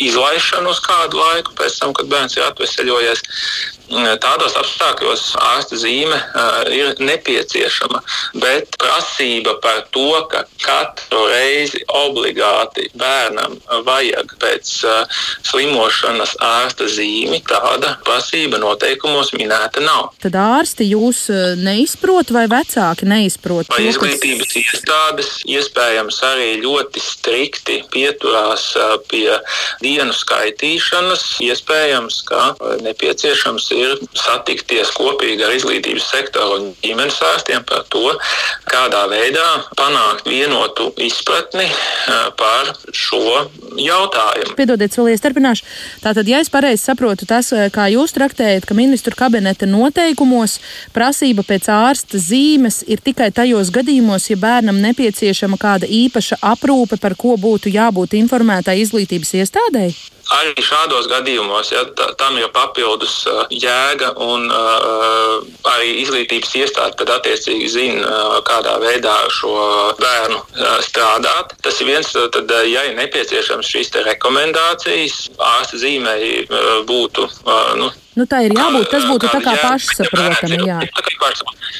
[0.00, 3.24] izlaišanu uz kādu laiku pēc tam, kad bērns ir atveseļojies.
[3.84, 8.00] Tādos apstākļos ārsta zīme uh, ir nepieciešama,
[8.40, 17.42] bet prasība par to, ka katru reizi obligāti bērnam vajag pēc uh, slimošanas ārsta zīmi,
[17.44, 20.14] tāda prasība noteikumos minēta nav.
[20.24, 21.26] Tad ārsti jūs
[21.60, 23.68] neizprot vai vecāki neizprot?
[23.74, 24.56] Vai izglītības kas...
[24.64, 29.28] iestādes iespējams arī ļoti strikti pieturās uh, pie
[29.84, 33.83] dienu skaitīšanas, iespējams, ka nepieciešams ir
[34.16, 38.04] satikties kopīgi ar izglītības sektoru un ģimenes ārstiem par to,
[38.70, 39.46] kādā veidā
[39.78, 41.66] panākt vienotu izpratni
[42.38, 43.22] par šo
[43.80, 44.54] jautājumu.
[44.58, 45.66] Piedodiet, vēl iestarpināšu.
[46.04, 50.58] Tātad, ja es pareizi saprotu, tas, kā jūs traktējat, ka ministru kabineta noteikumos
[50.94, 57.18] prasība pēc ārsta zīmes ir tikai tajos gadījumos, ja bērnam nepieciešama kāda īpaša aprūpe, par
[57.18, 60.13] ko būtu jābūt informētai izglītības iestādēji?
[60.32, 61.82] Arī šādos gadījumos ja,
[62.16, 65.42] tam ir papildus uh, jēga un uh,
[65.74, 69.52] arī izglītības iestāde, kad attiecīgi zina, uh, kādā veidā šo
[70.00, 71.52] bērnu uh, strādāt.
[71.64, 77.92] Tas ir viens, tad, ja ir nepieciešams šīs rekomendācijas, ārsta zīmēji uh, būtu uh, nu,
[78.14, 78.90] Nu, tā ir jābūt.
[78.92, 80.62] Tas būtu tā kā pašsaprotami.
[80.68, 80.80] Jā.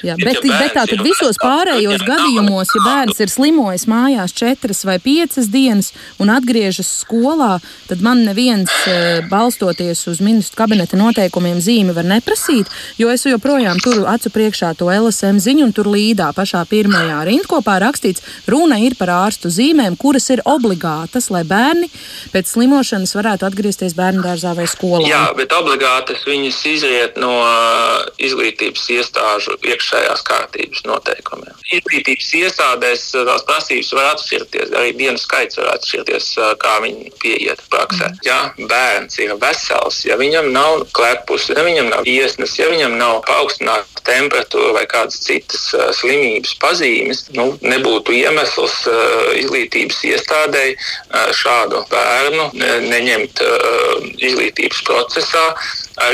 [0.05, 4.97] Jā, bet, bet tā tad visos pārējos gadījumos, ja bērns ir slimojis mājās četras vai
[5.01, 11.95] piecas dienas un atgriežas skolā, tad man neviens, e, balstoties uz ministru kabineta noteikumiem, zīmi
[11.97, 16.65] var neprasīt, jo es joprojām turu acu priekšā to LSM ziņu, un tur līdā pašā
[16.69, 21.89] pirmajā rindkopā rakstīts, runa ir par ārstu zīmēm, kuras ir obligātas, lai bērni
[22.35, 25.07] pēc slimošanas varētu atgriezties bērnu dārzā vai skolā.
[25.09, 27.33] Jā, bet obligātas viņas izriet no
[28.23, 31.55] izglītības iestāžu iekšējās kārtības noteikumiem.
[31.75, 36.31] Izglītības iestādēs tās prasības var atšķirties, arī dienas skaits var atšķirties,
[36.63, 38.11] kā viņi pieiet praksē.
[38.11, 38.21] Mm.
[38.27, 38.39] Ja
[38.71, 44.05] bērns ir vesels, ja viņam nav klepus, ja viņam nav iesnas, ja viņam nav paaugstināta
[44.05, 48.85] temperatūra vai kādas citas slimības pazīmes, nu, nebūtu iemesls
[49.41, 50.77] izglītības iestādēji
[51.41, 52.51] šādu bērnu
[52.91, 53.43] neņemt
[54.19, 55.47] izglītības procesā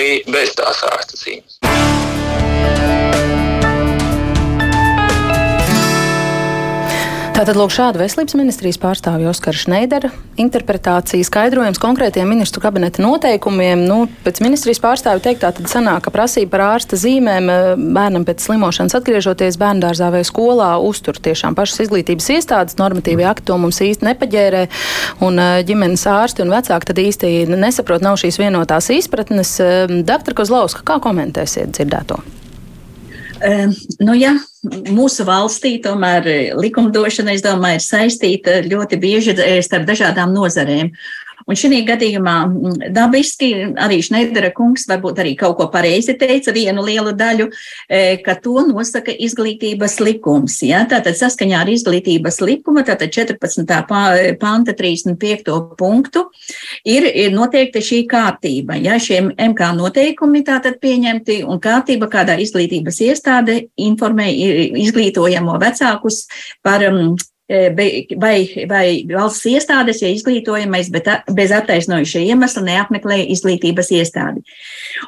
[0.00, 1.60] arī bez tās ārsta zīmes.
[7.40, 10.10] Tātad, lūk, šāda veselības ministrijas pārstāvja Oskara Šneidera
[10.42, 13.80] interpretācija, skaidrojums konkrētiem ministru kabineta noteikumiem.
[13.88, 18.44] Nu, pēc ministrijas pārstāvja teiktā, tad sanāk, ka prasība par ārsta zīmēm eh, bērnam pēc
[18.44, 24.10] slimošanas atgriežoties bērndārzā vai skolā uztur tiešām pašas izglītības iestādes, normatīvi akti to mums īsti
[24.10, 24.60] nepaģērē,
[25.24, 29.54] un eh, ģimenes ārsti un vecāki tad īsti nesaprot, nav šīs vienotās izpratnes.
[29.64, 30.36] Eh, Dr.
[30.36, 32.20] Kozlauska, kā komentēsiet dzirdēto?
[33.40, 34.34] Nu, ja
[34.92, 36.26] mūsu valstī tomēr
[36.60, 40.92] likumdošana, es domāju, ir saistīta ļoti bieži starp dažādām nozarēm.
[41.50, 43.50] Un šī gadījumā mm, dabiski
[43.82, 47.48] arī Šneidera kungs varbūt arī kaut ko pareizi teica, vienu lielu daļu,
[47.90, 50.60] e, ka to nosaka izglītības likums.
[50.66, 50.84] Ja?
[50.90, 53.66] Tātad saskaņā ar izglītības likuma, tātad 14.
[54.40, 55.56] panta 35.
[55.80, 56.26] punktu,
[56.86, 58.78] ir, ir noteikta šī kārtība.
[58.78, 59.00] Ja?
[59.02, 64.30] Šiem MK noteikumi tātad pieņemti un kārtība, kādā izglītības iestāde informē
[64.86, 66.22] izglītojamo vecākus
[66.62, 67.16] par um,
[67.50, 74.44] vai, vai valsts iestādes, ja izglītojamais, bet bez attaisnojuša iemesla neapmeklē izglītības iestādi.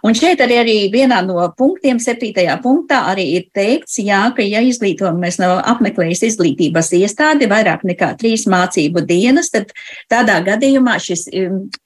[0.03, 4.63] Un šeit arī, arī vienā no punktiem, septītajā punktā, arī ir teikts, jā, ka ja
[4.67, 9.71] izglītojamais nav apmeklējis izglītības iestādi vairāk nekā trīs mācību dienas, tad
[10.11, 11.29] tādā gadījumā šis,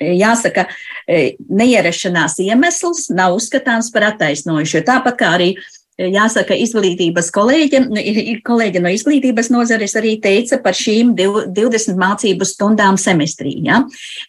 [0.01, 0.69] jāsaka,
[1.07, 4.87] neierašanās iemesls nav uzskatāms par attaisnojušu.
[4.87, 5.51] Tāpat kā arī
[5.97, 8.03] Jāsaka, izglītības kolēģi, nu,
[8.45, 13.55] kolēģi no izglītības nozares arī teica par šīm 20 mācību stundām semestrī.
[13.65, 13.81] Ja?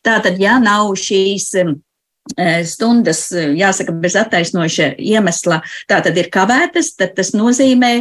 [0.08, 1.65] Tātad, ja nav šīs e,
[2.71, 5.60] stundas, jāsaka, bez attaisnoša iemesla,
[5.91, 7.93] tā tad ir kavētas, tad tas nozīmē,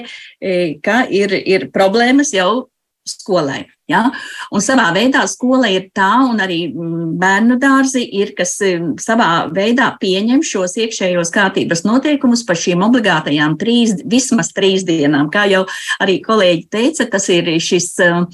[0.86, 2.68] ka ir, ir problēmas jau
[3.06, 3.64] skolai.
[3.86, 4.02] Ja?
[4.50, 9.46] Un savā veidā skola ir tā, un arī mm, bērnu dārzi ir, kas mm, savā
[9.54, 15.30] veidā pieņem šos iekšējos kārtības noteikumus par šīm obligātajām trīs, vismaz trīs dienām.
[15.30, 15.62] Kā jau
[16.02, 18.26] arī kolēģi teica, tas ir šis, mm,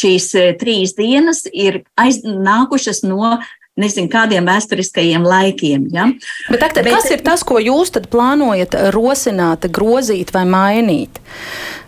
[0.00, 0.28] šīs
[0.60, 3.38] trīs dienas ir aiznākušas no
[3.78, 5.88] nezinu, kādiem vēsturiskajiem laikiem.
[5.94, 6.08] Ja?
[6.50, 11.20] Bet, akte, Bet, kas ir tas, ko jūs plānojat rosināt, grozīt vai mainīt?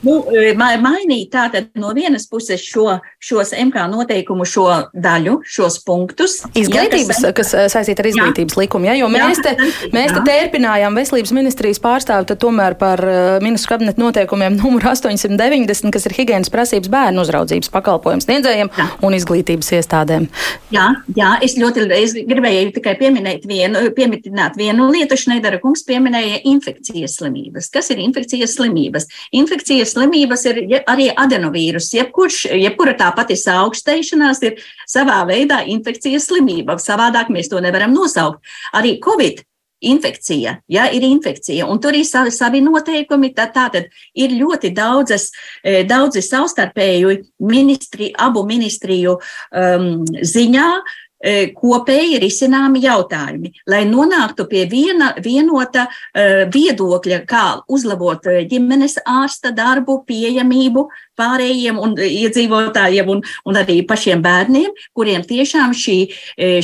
[0.01, 2.87] Nu, e, mainīt tātad no vienas puses šo,
[3.21, 6.39] šos MK noteikumu, šo daļu, šos punktus.
[6.57, 8.63] Izglītības, ja, kas, kas e, saistīta ar izglītības jā.
[8.63, 8.97] likumu, ja?
[8.97, 9.53] jo mēs te,
[9.93, 16.09] mēs te tērpinājām veselības ministrijas pārstāvi tomēr par e, ministru kabinetu noteikumiem numur 890, kas
[16.09, 18.89] ir higienas prasības bērnu uzraudzības pakalpojums sniedzējiem jā.
[19.05, 20.31] un izglītības iestādēm.
[20.73, 25.19] Jā, jā, es ļoti es gribēju tikai pieminēt vienu, piemitināt vienu lietu.
[25.21, 27.71] Šneidara kungs pieminēja infekcijas slimības.
[27.73, 29.09] Kas ir infekcijas slimības?
[29.37, 31.93] Infekcijas slimības ir arī adenovīrus.
[31.97, 36.79] Jebkurš, jebkura tā pati augstēšanās ir savā veidā infekcijas slimība.
[36.81, 38.45] Savādāk mēs to nevaram nosaukt.
[38.77, 39.45] Arī Covid
[39.81, 45.31] infekcija, ja ir infekcija, un tur ir savi, savi noteikumi, tad tātad ir ļoti daudzas,
[45.65, 50.69] eh, daudzi savstarpēju ministri, abu ministriju um, ziņā
[51.10, 51.10] E,
[51.53, 59.53] kopēji risināmi jautājumi, lai nonāktu pie viena vienota e, viedokļa, kā uzlabot e, ģimenes ārsta
[59.53, 60.87] darbu, pieejamību
[61.21, 65.99] pārējiem un iedzīvotājiem un, un arī pašiem bērniem, kuriem tiešām šī,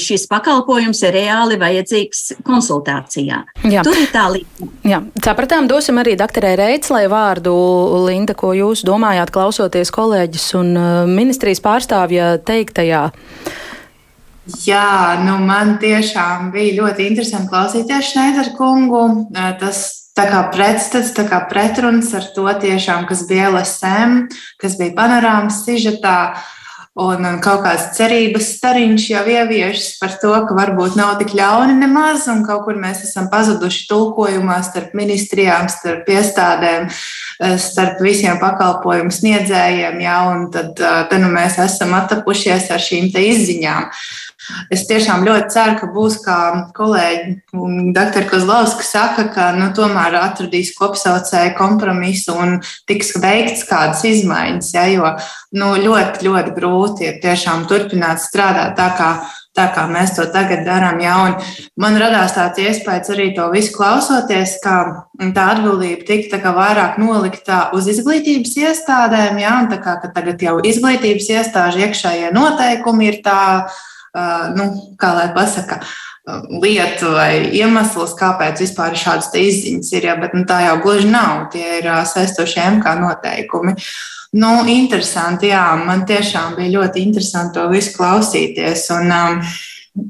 [0.01, 3.42] šis pakalpojums ir reāli vajadzīgs konsultācijā.
[3.69, 3.85] Jā.
[3.85, 4.71] Tur ir tā līnija.
[4.88, 7.53] Jā, sapratām, dosim arī doktorai Reitslai vārdu,
[8.07, 10.73] Linda, ko jūs domājāt klausoties kolēģis un
[11.12, 13.11] ministrijas pārstāvja teiktajā.
[14.47, 19.27] Jā, nu man tiešām bija ļoti interesanti klausīties Schneider kungu.
[19.35, 19.81] Tas
[20.17, 24.29] tā kā pretstats, tā kā pretruns ar to tiešām, kas bija LSM,
[24.63, 26.19] kas bija panorāmas sižetā.
[26.97, 31.75] Un, un kaut kāds cerības stariņš jau ieviešas par to, ka varbūt nav tik ļauni
[31.77, 36.89] nemaz, un kaut kur mēs esam pazuduši tulkojumā starp ministrijām, starp iestādēm,
[37.61, 43.93] starp visiem pakalpojumu sniedzējiem, jā, un tad, tad nu, mēs esam attapušies ar šīm izziņām.
[44.70, 46.38] Es tiešām ļoti ceru, ka būs kā
[46.77, 47.33] kolēģi,
[47.96, 48.27] dr.
[48.31, 55.14] Kozlovska saka, ka nu, tomēr atradīs kopsaucēju kompromisu un tiks veikts kādas izmaiņas, ja, jo
[55.57, 59.11] nu, ļoti, ļoti grūti ir tiešām turpināt strādāt tā, kā
[59.57, 61.01] tā kā mēs to tagad darām.
[61.01, 61.16] Ja?
[61.81, 64.77] Man radās tāds iespējas arī to visu klausoties, ka
[65.16, 69.57] tā atbildība tika tā vairāk nolikta uz izglītības iestādēm, ja?
[69.62, 73.42] un tā kā tagad jau izglītības iestāžu iekšējie noteikumi ir tā
[74.57, 74.68] nu,
[75.00, 75.81] kā lai pasaka,
[76.62, 80.09] lietu vai iemesls, kāpēc vispār šādas izziņas ir.
[80.11, 81.46] Ja, bet nu, tā jau gluži nav.
[81.55, 83.76] Tie ir saistošie MK noteikumi.
[84.37, 88.88] Nu, interesanti, jā, man tiešām bija ļoti interesanti to visu klausīties.
[88.96, 89.38] Un, um,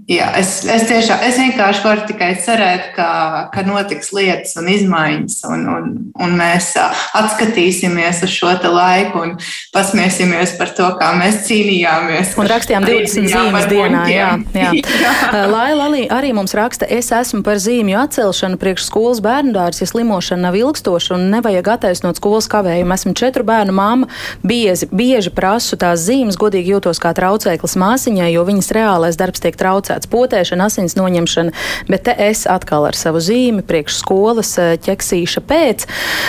[0.06, 3.06] Jā, es, es tiešām es vienkārši varu tikai cerēt, ka,
[3.54, 5.88] ka notiks lietas un izmaiņas, un, un,
[6.22, 9.32] un mēs atskatīsimies uz šo laiku un
[9.74, 12.34] pasmiesimies par to, kā mēs cīnījāmies.
[12.38, 14.02] Un rakstījām 20 zīmes dienā.
[14.10, 14.72] Jā, jā.
[15.04, 15.14] jā.
[15.50, 20.48] Laila arī mums raksta, es esmu par zīmju atcelšanu priekš skolas bērnu dārza, ja slimošana
[20.48, 22.94] nav ilgstoša un nevajag attaisnot skolas kavējumu.
[22.94, 24.10] Esmu četru bērnu māma,
[24.46, 29.54] bieži, bieži prasu tās zīmes, godīgi jūtos kā traucēklis māsiņai, jo viņas reālais darbs tiek
[29.58, 31.52] traucēts traucēts potēšana, asins noņemšana,
[31.90, 35.86] bet te es atkal ar savu zīmi priekš skolas eh, ķeksīša pēc.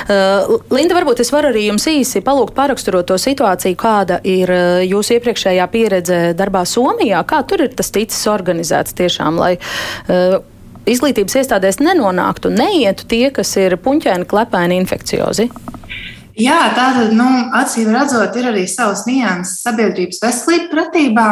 [0.07, 4.83] Uh, Linda, varbūt es varu arī jums īsi palūgt paraksturot to situāciju, kāda ir eh,
[4.87, 9.53] jūsu iepriekšējā pieredze darbā Somijā, kā tur ir tas ticis organizēts tiešām, lai
[10.87, 15.49] izglītības iestādēs nenonāktu, neietu tie, kas ir puņķēni, klepēni, infekciozi?
[16.37, 17.25] Jā, tātad, nu,
[17.57, 21.25] acīm redzot, ir arī savs nianses sabiedrības veselības pratībā.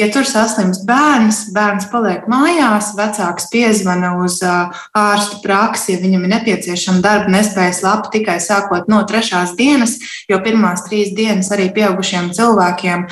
[0.00, 6.32] Ja tur saslimst bērns, bērns paliek mājās, vecāks piezvana uz ārstu praksi, ja viņam ir
[6.32, 9.94] nepieciešama darba nespējas lapa tikai sākot no trešās dienas,
[10.26, 13.06] jo pirmās trīs dienas arī pieaugušiem cilvēkiem,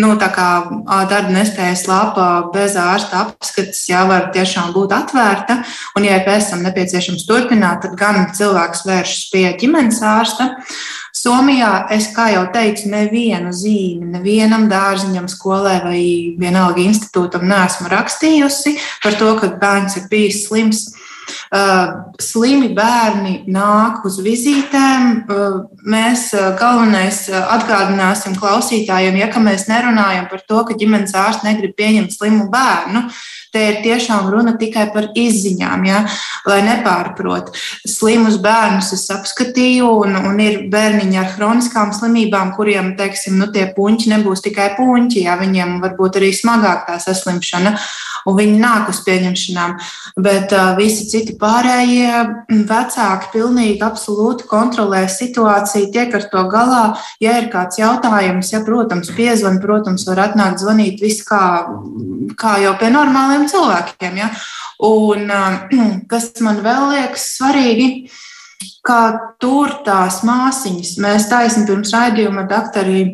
[0.00, 0.30] nu, tā
[1.12, 5.60] darba nespējas lapa bez ārsta apskates, jā, var tiešām būt atvērta.
[6.00, 10.45] Un, ja pēc tam nepieciešams turpināt, tad gan cilvēks vēršas pie ģimenes ārsta,
[11.16, 16.02] Somijā es, kā jau teicu, nevienu zīmi, nevienam dārziņam, skolai vai
[16.38, 20.86] vienalga institūtam neesmu rakstījusi par to, ka bērns ir bijis slims.
[21.46, 25.06] Uh, slimi bērni nāk uz vizītēm.
[25.26, 31.74] Uh, mēs uh, galvenais atgādināsim klausītājiem, ja mēs nerunājam par to, ka ģimenes ārsts negrib
[31.78, 33.06] pieņemt slimu bērnu,
[33.56, 36.02] Te ir tiešām runa tikai par izziņām, ja,
[36.44, 37.54] lai nepārprot.
[37.88, 43.64] Slimus bērnus es apskatīju, un, un ir bērniņi ar chroniskām slimībām, kuriem, teiksim, nu, tie
[43.72, 47.72] puņķi nebūs tikai puņķi, ja viņiem varbūt arī smagāk tā saslimšana,
[48.28, 49.76] un viņi nāk uz pieņemšanām.
[50.20, 52.26] Bet uh, visi citi pārējie
[52.68, 56.84] vecāki pilnīgi absolūti kontrolē situāciju, tiek ar to galā.
[57.24, 61.42] Ja ir kāds jautājums, ja, protams, piezvan, protams, var atnākt zvanīt viss kā,
[62.36, 64.16] kā jau pie normāliem citiem cilvēkiem.
[64.20, 64.30] Ja?
[64.86, 65.30] Un
[66.10, 68.10] kas man vēl liekas svarīgi,
[68.86, 73.06] kā tur tās māsiņas, mēs taisni pirms raidījuma ar doktoru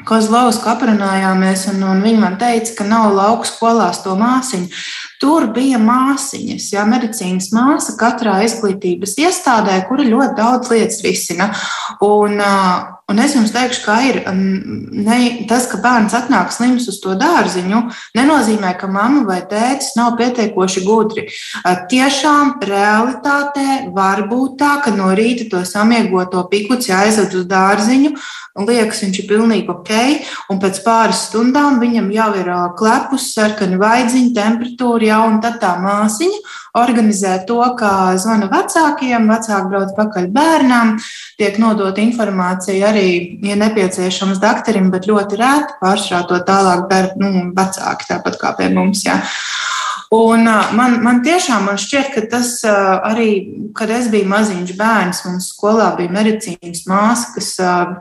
[0.00, 4.70] Kozlovsku aprunājāmies, un, un viņa man teica, ka nav lauku skolās to māsiņu.
[5.20, 11.50] Tur bija māsiņas, jā, medicīnas māsa katrā izglītības iestādē, kura ļoti daudz lietas risina.
[12.00, 12.40] Un,
[13.10, 15.18] Un es jums teikšu, ka ir ne,
[15.50, 17.80] tas, ka bērns atnāk slims uz to dārziņu,
[18.14, 21.26] nenozīmē, ka mamma vai tēvs nav pietiekoši gudri.
[21.90, 28.14] Tiešām realitātē var būt tā, ka no rīta to samiegoto pikuci aizved uz dārziņu,
[28.60, 29.92] liekas, viņš ir pilnīgi ok,
[30.52, 35.76] un pēc pāris stundām viņam jau ir klepus, sarkani vaidziņa, temperatūra jau, un tad tā
[35.82, 36.42] māsiņa
[36.78, 40.92] organizē to, kā zvana vecākiem, vecāki brauc pakaļ bērnam,
[41.40, 42.99] tiek nodota informācija arī,
[43.46, 48.70] ja nepieciešams, doktoram, bet ļoti rēti pārstrā to tālāk dara nu, vecāki, tāpat kā pie
[48.74, 49.04] mums.
[49.06, 49.20] Jā.
[50.10, 50.42] Un
[50.74, 53.28] man, man tiešām man šķiet, ka tas arī,
[53.78, 57.52] kad es biju maziņš bērns, un skolā bija medicīnas māsa, kas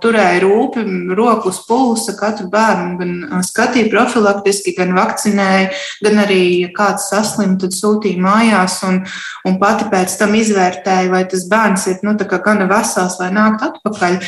[0.02, 0.82] turēja rūpi,
[1.14, 5.68] roku uz pulsa katru bērnu, gan skatīja profilaktiski, gan vakcinēja,
[6.08, 9.04] gan arī, ja kāds saslim, tad sūtīja mājās, un,
[9.46, 14.20] un pati pēc tam izvērtēja, vai tas bērns ir nu, gana vesels, lai nāktu atpakaļ.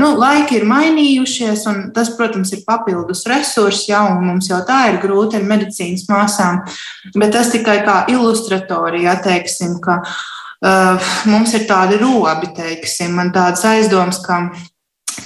[0.00, 4.86] Nu, laiki ir mainījušies, un tas, protams, ir papildus resursi, ja, un mums jau tā
[4.94, 6.64] ir grūti ar medicīnas māsām.
[7.12, 13.64] Bet tas tikai kā ilustratorija, teiksim, ka uh, mums ir tādi robi, teiksim, man tādas
[13.68, 14.46] aizdomas, ka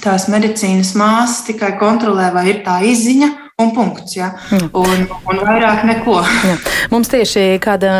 [0.03, 4.15] tās medicīnas māsas tikai kontrolē, vai ir tā izziņa, un punkts.
[4.15, 4.31] Ja?
[4.71, 6.19] Un, un vairāk neko.
[6.47, 6.55] Jā.
[6.93, 7.91] Mums tieši kāda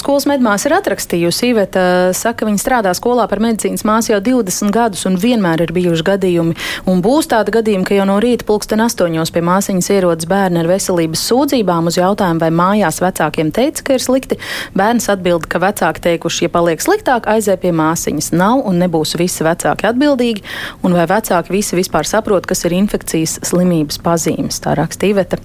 [0.00, 1.84] skolas medmāsa ir atrakstījusi, Iveta
[2.16, 6.04] saka, ka viņa strādā skolā par medicīnas māsu jau 20 gadus un vienmēr ir bijuši
[6.04, 6.56] gadījumi.
[6.90, 10.70] Un būs tāda gadījuma, ka jau no rīta pulksten astoņos pie māsiņas ierodas bērni ar
[10.70, 14.40] veselības sūdzībām uz jautājumu, vai mājās vecākiem teica, ka ir slikti.
[14.76, 18.32] Bērns atbild, ka vecāki teikuši, ja paliek sliktāk, aizēj pie māsiņas.
[18.36, 20.44] Nav un nebūs visi vecāki atbildīgi,
[20.84, 24.60] un vai vecāki visi vispār saprot, kas ir infekcijas slimības pazīmes.
[24.64, 25.36] Tā raksta raksta Iveta.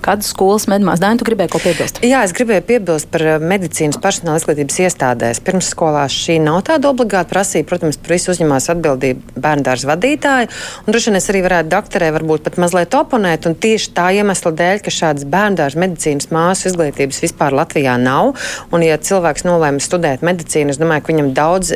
[0.00, 2.00] Kādas skolas medmās Dēna, tu gribēji ko piebilst?
[2.04, 5.42] Jā, es gribēju piebilst par eh, medicīnas personāla izglītības iestādēs.
[5.44, 7.68] Pirms skolās šī nav tāda obligāta prasība.
[7.70, 10.50] Protams, par visu uzņemās atbildību bērndārs vadītāji.
[10.86, 13.48] Un droši vien es arī varētu doktorē varbūt pat mazliet oponēt.
[13.50, 18.34] Un tieši tā iemesla dēļ, ka šādas bērndārs medicīnas māsu izglītības vispār Latvijā nav.
[18.72, 21.74] Un ja cilvēks nolēma studēt medicīnu, es domāju, ka viņam daudz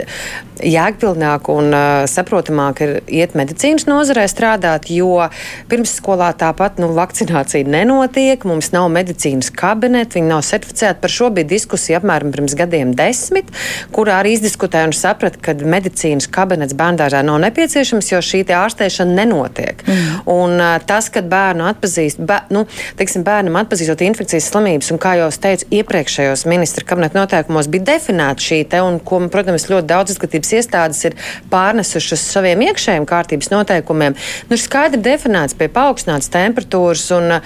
[0.65, 5.27] jēgpilnāk un uh, saprotamāk ir iet medicīnas nozarē strādāt, jo
[5.71, 11.01] pirmsskolā tāpat nu, vakcinēšana vakcinācija nenotiek, mums nav medicīnas kabineta, viņi nav certificēti.
[11.01, 13.49] Par šo bija diskusija apmēram pirms gadiem desmit,
[13.93, 19.83] kurā arī izdiskutēja un saprata, ka medicīnas kabinets bērngārzā nav nepieciešams, jo šī ārstēšana nenotiek.
[19.87, 20.29] Mm.
[20.31, 22.65] Un, tas, kad bērnu atpazīst, bē, nu,
[22.99, 27.89] teiksim, bērnam atpazīstot infekcijas slimības, un kā jau es teicu, iepriekšējos ministra kabineta noteikumos bija
[27.95, 31.19] definēta šī te, un ko, protams, ļoti daudz izglītības iestādes ir
[31.53, 34.17] pārnesušas saviem iekšējiem kārtības noteikumiem.
[34.51, 37.37] Nu, ir skaidri definēts pie paaugstinātas temperatūras un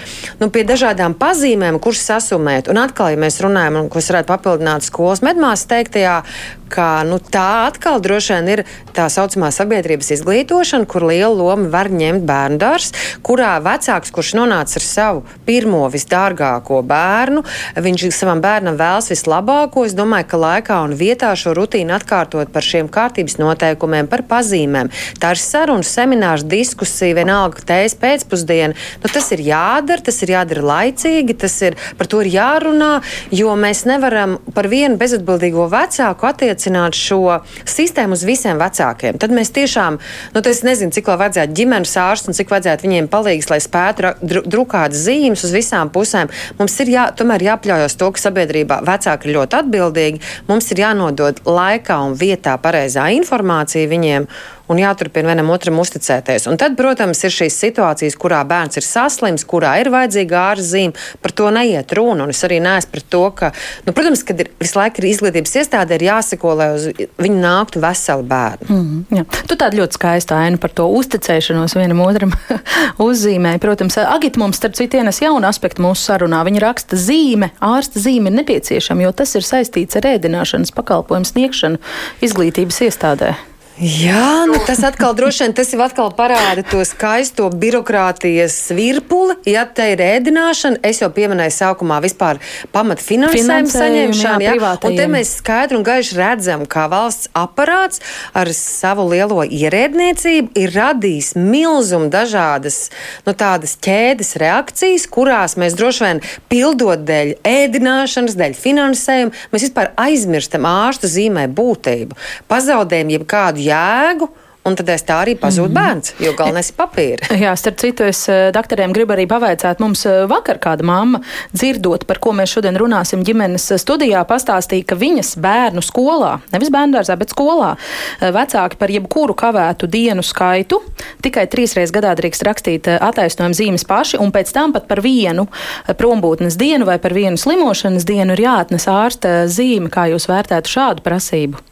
[0.41, 2.71] nu, pie dažādām pazīmēm, kuras sasumēt.
[2.73, 6.23] Un atkal, ja mēs runājam, un ko es varētu papildināt skolas medmāsas teiktajā,
[6.69, 8.63] ka nu, tā atkal droši vien ir
[8.97, 12.93] tā saucamā sabiedrības izglītošana, kur liela loma var ņemt bērnu dārs,
[13.25, 17.45] kurā vecāks, kurš nonāca ar savu pirmo visdārgāko bērnu,
[17.79, 19.87] viņš savam bērnam vēlas vislabāko.
[19.89, 24.93] Es domāju, ka laikā un vietā šo rutīnu atkārtot par šiem kārtības noteikumiem, par pazīmēm.
[25.23, 28.77] Tā ir saruna, seminārs, diskusija, vienalga tējas pēcpusdiena.
[29.03, 32.91] Nu, tas ir jādara, tas ir jādara laicīgi, tas ir par to ir jārunā,
[33.35, 39.19] jo mēs nevaram par vienu bezatbildīgo vecāku attiecināt šo sistēmu uz visiem vecākiem.
[39.21, 39.99] Tad mēs tiešām,
[40.35, 44.15] nu, es nezinu, cik vēl vajadzētu ģimenes ārstu un cik vajadzētu viņiem palīdzēt, lai spētu
[44.23, 46.33] dru, drukāt zīmes uz visām pusēm.
[46.59, 50.23] Mums ir jā, tomēr jāpļaujas to, ka sabiedrībā vecāki ir ļoti atbildīgi.
[50.51, 54.29] Mums ir jānodod laikā un vietā pareizā informācija viņiem
[54.69, 56.47] un jāturpina vienam otram uzticēties.
[56.51, 61.35] Un tad, protams, ir šīs situācijas, kurā bērns ir saslims, kurā ir vajadzīga ārzīme, par
[61.37, 62.27] to neiet runa.
[62.27, 63.51] Un es arī neesmu par to, ka,
[63.87, 67.83] nu, protams, kad ir visu laiku ir izglītības iestāde, ir jāseko, lai uz viņu nāktu
[67.83, 68.69] veseli bērni.
[68.69, 69.43] Mm, -hmm, jā.
[69.49, 72.33] tu tādu ļoti skaistu ainu par to uzticēšanos vienam otram
[73.09, 73.63] uzzīmēji.
[73.65, 76.45] Protams, Agita mums, starp citu, ienes jaunu aspektu mūsu sarunā.
[76.45, 81.79] Viņa raksta zīme, ārsta zīme ir nepieciešama, jo tas ir saistīts ar ēdināšanas pakalpojumu sniegšanu
[82.25, 83.35] izglītības iestādē.
[83.79, 89.37] Jā, nu tas atkal droši vien tas atkal parāda to skaisto birokrātijas virpuli.
[89.47, 92.41] Ja te ir ēdināšana, es jau pieminēju sākumā vispār
[92.75, 94.43] pamat finansējumu saņemšanu.
[94.43, 98.03] Jā, jā, un te mēs skaidri un gaiši redzam, kā valsts aparāts
[98.35, 102.81] ar savu lielo ierēdniecību ir radījis milzumu dažādas
[103.29, 109.95] nu, tādas ķēdes reakcijas, kurās mēs droši vien pildot dēļ ēdināšanas, dēļ finansējuma, mēs vispār
[110.09, 112.19] aizmirstam ārstu zīmē būtību.
[112.51, 114.31] Pazaudējam jebkādu jēgu.
[114.69, 115.89] Un tad es tā arī pazūdu mm -hmm.
[115.89, 117.29] bērns, jo galvenais ir papīra.
[117.45, 119.81] Jā, starp citu, es eh, doktoriem gribu arī pavaicāt.
[119.81, 121.21] Mums eh, vakar kāda mamma,
[121.53, 127.17] dzirdot, par ko mēs šodien runāsim ģimenes studijā, pastāstīja, ka viņas bērnu skolā, nevis bērngārzā,
[127.17, 127.77] bet skolā,
[128.21, 130.83] eh, vecāki par jebkuru kavētu dienu skaitu
[131.23, 135.49] tikai trīsreiz gadā drīkst rakstīt attaisnojumu zīmes paši, un pēc tam pat par vienu
[135.87, 139.89] prombūtnes dienu vai par vienu slimošanas dienu ir jāatnes ārsta zīme.
[139.89, 141.68] Kā jūs vērtētu šādu prasību?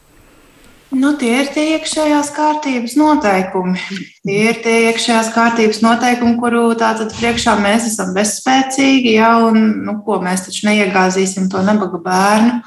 [0.95, 3.81] Nu, tie ir tie iekšējās kārtības noteikumi.
[4.23, 9.97] Tie ir tie iekšējās kārtības noteikumi, kuru tātad priekšā mēs esam bezspēcīgi, ja, un nu,
[10.07, 12.61] ko mēs taču neiegāzīsim to nabaga bērnu.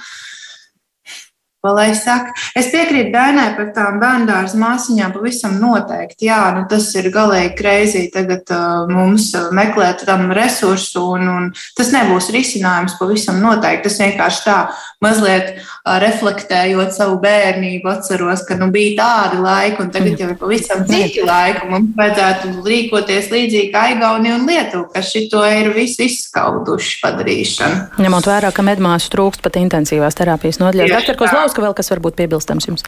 [1.59, 4.31] Lai saka, es piekrītu Dainai par tām bērnu
[4.61, 5.11] māsīņām.
[5.11, 6.29] Pavisam noteikti.
[6.29, 11.91] Jā, nu tas ir galīgi greizi tagad uh, mums meklēt tam resursu, un, un tas
[11.91, 13.89] nebūs risinājums pavisam noteikti.
[13.89, 14.55] Tas vienkārši tā
[15.03, 20.39] mazliet uh, reflektējot savu bērnību, atceros, ka nu, bija tādi laiki, un tagad jau ir
[20.39, 21.67] pavisam citi laiki.
[21.73, 27.83] Mums vajadzētu rīkoties līdzīgi kā Igaunija un Lietuva, kas šito ir visu izskauduši padarīšanu.
[27.99, 31.48] Ņemot vērā, ka medmāsu trūkst pat intensīvās terapijas nodaļās.
[31.49, 32.83] Kozlovska vēl kas varbūt piebilstams jums?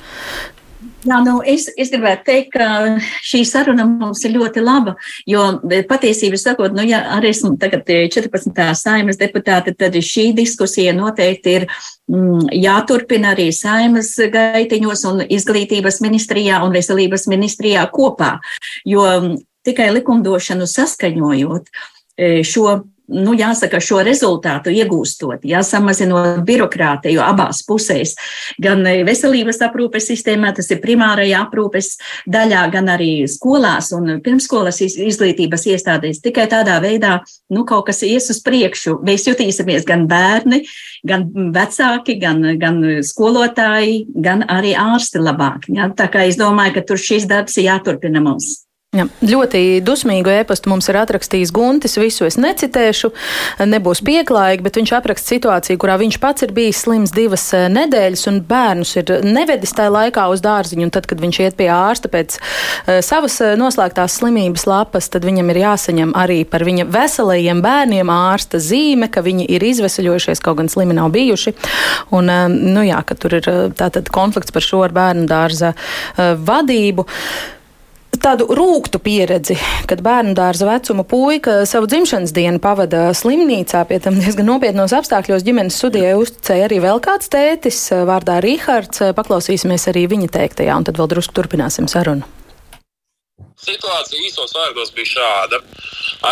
[1.02, 4.94] Jā, nu, es, es gribētu teikt, ka šī saruna mums ir ļoti laba,
[5.26, 5.42] jo
[5.90, 8.54] patiesībā sakot, nu, ja arī esmu tagad 14.
[8.78, 11.66] saimas deputāte, tad šī diskusija noteikti ir
[12.06, 18.36] mm, jāturpina arī saimas gaitiņos un izglītības ministrijā un veselības ministrijā kopā,
[18.86, 19.08] jo
[19.66, 22.78] tikai likumdošanu saskaņojot e, šo
[23.12, 28.16] nu, jāsaka, šo rezultātu iegūstot, jāsamazinot birokrātiju abās pusēs,
[28.62, 31.94] gan veselības aprūpes sistēmā, tas ir primārajā aprūpes
[32.32, 36.22] daļā, gan arī skolās un pirmskolas izglītības iestādēs.
[36.24, 37.20] Tikai tādā veidā,
[37.54, 38.98] nu, kaut kas ies uz priekšu.
[39.06, 40.64] Mēs jutīsimies gan bērni,
[41.08, 45.70] gan vecāki, gan, gan skolotāji, gan arī ārsti labāk.
[45.76, 45.92] Ja?
[45.96, 48.62] Tā kā es domāju, ka tur šis darbs ir jāturpina mums.
[48.92, 51.94] Ja, ļoti dusmīgu ēpastu mums ir atrakstījis Guntis.
[51.96, 53.08] Visu es necitēšu,
[53.64, 58.26] nebūs pieklājīgi, bet viņš apraksta situāciju, kurā viņš pats ir bijis slims divas eh, nedēļas
[58.28, 60.90] un bērnus ir nevedis tajā laikā uz dārziņu.
[60.92, 65.54] Tad, kad viņš iet pie ārsta pēc uh, savas eh, noslēgtās slimības lapas, tad viņam
[65.56, 70.74] ir jāsaņem arī par viņa veselajiem bērniem ārsta zīme, ka viņi ir izvesaļojušies, kaut gan
[70.74, 71.56] slimi nav bijuši.
[72.20, 72.28] Un,
[72.76, 75.78] nu jā, ka tur ir tātad konflikts par šo ar bērnu dārza
[76.20, 77.08] vadību.
[78.20, 79.56] Tādu rūktu pieredzi,
[79.90, 85.46] kad bērnu dārza vecuma puika savu dzimšanas dienu pavada slimnīcā, pie tam diezgan nopietnos apstākļos.
[85.48, 89.06] Ģimenes studijai uzticēja arī vēl kāds tētis, vārdā Rihards.
[89.18, 92.28] Paklausīsimies arī viņa teiktajā, un tad vēl drusku turpināsim sarunu.
[93.62, 95.60] Situācija īsos vārdos bija šāda.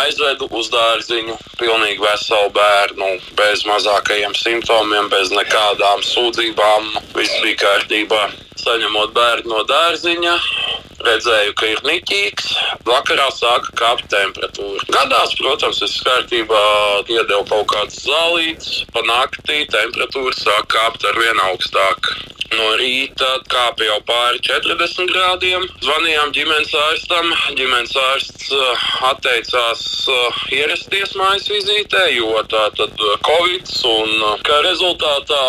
[0.00, 6.90] Aizvedu uz dārziņu pilnīgi veselu bērnu, bez mazākajiem simptomiem, bez nekādām sūdzībām.
[7.14, 8.24] Viss bija kārtībā.
[8.58, 10.34] Saņemot bērnu no dārziņa,
[11.06, 12.50] redzēju, ka ir niķīgs.
[12.88, 14.86] Vakarā sāka kāpt temperatūra.
[14.94, 16.64] Gadās, protams, es kārtībā
[17.06, 18.82] iedevu kaut kādas zālītes.
[18.94, 22.12] Pa naktī temperatūra sāk kāpt ar vien augstāk.
[22.50, 25.66] No rīta kāpa jau pāri 40 grādiem.
[25.84, 27.28] Zvanījām ģimenes ārstam.
[27.54, 35.40] Ģimenes ārsts uh, atteicās uh, ierasties mājas vizītē, jo tā tad covid un kā rezultātā,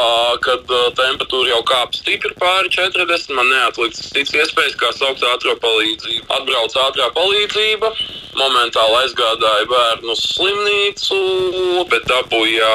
[0.45, 6.25] kad temperatūra jau kāpa stipri pāri 40, man neatlicis cits iespējas, kā saukt ātrā palīdzību.
[6.29, 7.89] Atbrauc ātrā palīdzība.
[8.37, 11.17] Momentāli aizgādāja bērnu uz slimnīcu,
[11.89, 12.69] bet dabūja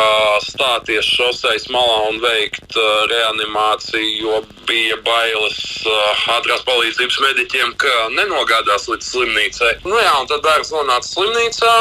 [0.45, 7.95] stāties šoseis malā un veikt uh, reanimāciju jo bija bailes uh, ātrās palīdzības mediķiem, ka
[8.19, 9.73] nenogādās līdz slimnīcai.
[9.87, 11.75] Nu, jā, un tad bērns nonāca slimnīcā,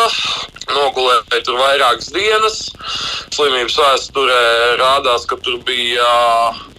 [0.71, 2.61] nogulēja tur vairākas dienas.
[3.35, 4.43] Slimības vēsturē
[4.79, 6.11] rādās, ka tur bija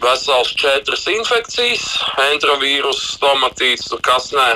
[0.00, 1.84] vesels četras infekcijas,
[2.30, 4.46] entrovīrus, stomatīts, kas nē.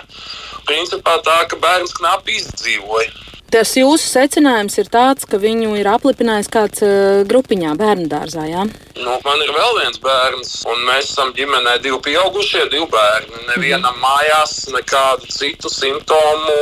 [0.70, 3.29] Principā tā, ka bērns knapi izdzīvoja.
[3.50, 8.44] Tas jūsu secinājums ir tāds, ka viņu ir aplipinājis kāds uh, grupiņā bērnu dārzā.
[8.46, 8.68] Jā?
[9.00, 13.40] Nu, man ir vēl viens bērns, un mēs esam ģimenē divi pieaugušie, divi bērni.
[13.48, 14.04] Nevienam mm.
[14.04, 16.54] mājās nekādu citu simptomu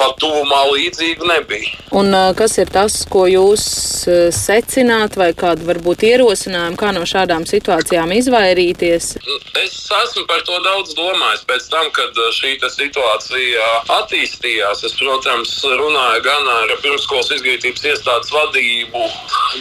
[0.00, 1.74] pat tuvumā līdzīgu nebija.
[1.92, 3.66] Un uh, kas ir tas, ko jūs
[4.08, 9.12] uh, secināt, vai kādu varbūt ierosinājumu, kā no šādām situācijām izvairīties?
[9.60, 13.68] Es esmu par to daudz domājis pēc tam, kad šī situācija
[13.98, 14.86] attīstījās.
[14.86, 19.02] Es, protams, runāju gan ar pirmskolas izglītības iestādes vadību,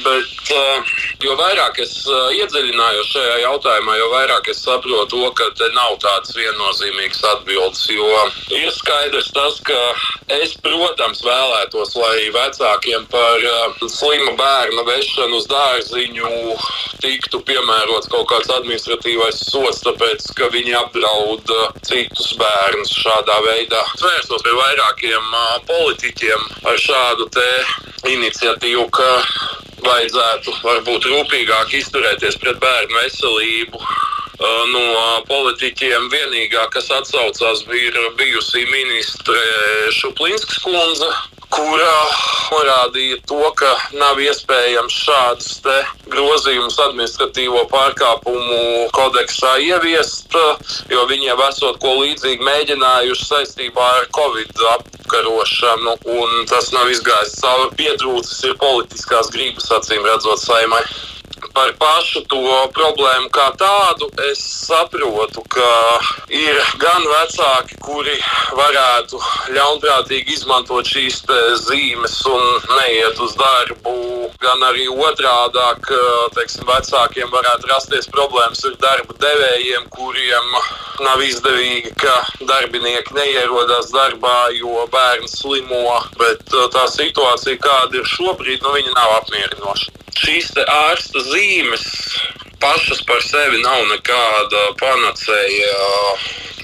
[0.05, 0.91] bet uh,
[1.23, 5.97] jo vairāk es uh, iedziļinājos šajā jautājumā, jo vairāk es saprotu, to, ka te nav
[6.03, 7.83] tādas viennozīmīgas atbildes.
[7.91, 8.07] Jo
[8.55, 9.79] ir skaidrs tas, ka
[10.37, 16.31] es, protams, vēlētos, lai vecākiem par uh, slimu bērnu vešanu uz dārziņu
[17.01, 21.53] tiktu piemērots kaut kāds administratīvais sots, tāpēc ka viņi apdraud
[21.87, 23.81] citus bērnus šādā veidā.
[24.01, 25.35] Vērsos pie vairākiem
[25.69, 27.27] politiķiem ar šādu
[28.11, 29.09] iniciatīvu, ka
[29.85, 33.81] vajadzētu varbūt rūpīgāk izturēties pret bērnu veselību.
[34.41, 34.85] No
[35.29, 39.37] politiķiem vienīgā, kas atsaucās, bija bijusī ministre
[39.93, 41.09] Šuplinskas kundze,
[41.51, 41.97] kurā
[42.51, 43.69] norādīja to, ka
[43.99, 45.51] nav iespējams šādus
[46.11, 50.33] grozījumus administratīvo pārkāpumu kodeksā ieviest,
[50.91, 57.37] jo viņi jau esot ko līdzīgu mēģinājuši saistībā ar Covid apkarošanu, un tas nav izgājis
[57.43, 57.71] cauri.
[57.77, 60.83] Pietrūcis ir politiskās gribas, acīm redzot, saimai
[61.53, 62.41] par pašu to
[62.75, 65.69] problēmu kā tādu, es saprotu, ka
[66.31, 68.15] ir gan vecāki, kuri
[68.57, 69.19] varētu
[69.55, 71.21] ļaunprātīgi izmantot šīs
[71.65, 72.47] zīmes un
[72.77, 73.95] neiet uz darbu,
[74.43, 75.91] gan arī otrādāk,
[76.37, 80.55] teiksim, vecākiem varētu rasties problēmas ar darba devējiem, kuriem
[81.01, 85.97] nav izdevīgi, ka darbinieki neierodas darbā, jo bērns slimo.
[86.19, 91.85] Bet tā situācija, kāda ir šobrīd, nu, nav apmierinoša šīs ārsta zīmes
[92.61, 95.75] pašas par sevi nav nekāda panacēja.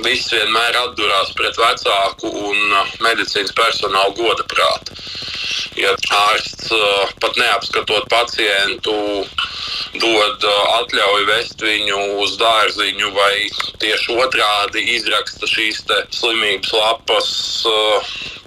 [0.06, 4.94] Viss vienmēr atdurās pret vecāku un medicīnas personālu goda prātu.
[5.78, 6.70] Ja ārsts
[7.22, 8.94] pat neapskatot pacientu,
[9.98, 10.46] dod
[10.78, 13.34] atļauju vest viņu uz dārziņu, vai
[13.82, 15.82] tieši otrādi izraksta šīs
[16.14, 17.30] slimības lapas,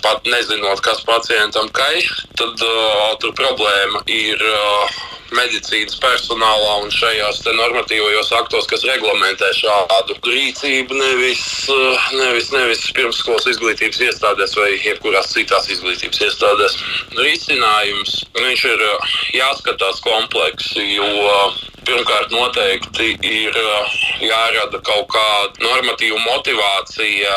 [0.06, 4.38] pat nezinot, kas pacientam kaiš, tad uh, tur problēma ir.
[4.38, 5.19] Uh, house.
[5.36, 11.44] Medicīnas personālā un šajos normatīvajos aktos, kas reglamentē šādu rīcību, nevis,
[12.18, 16.78] nevis, nevis pirmsskolas izglītības iestādēs vai jebkurās citās izglītības iestādēs.
[17.18, 18.86] Risinājums viņš ir
[19.40, 21.10] jāskatās kompleksi, jo
[21.90, 23.56] Pirmkārt, noteikti ir
[24.20, 27.36] jārada kaut kāda normatīva motivācija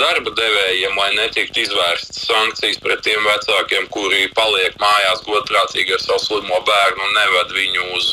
[0.00, 6.24] darba devējiem, lai netiktu izvērstas sankcijas pret tiem vecākiem, kuri paliek mājās godprātīgi ar savu
[6.24, 8.08] slimo bērnu un neved viņu uz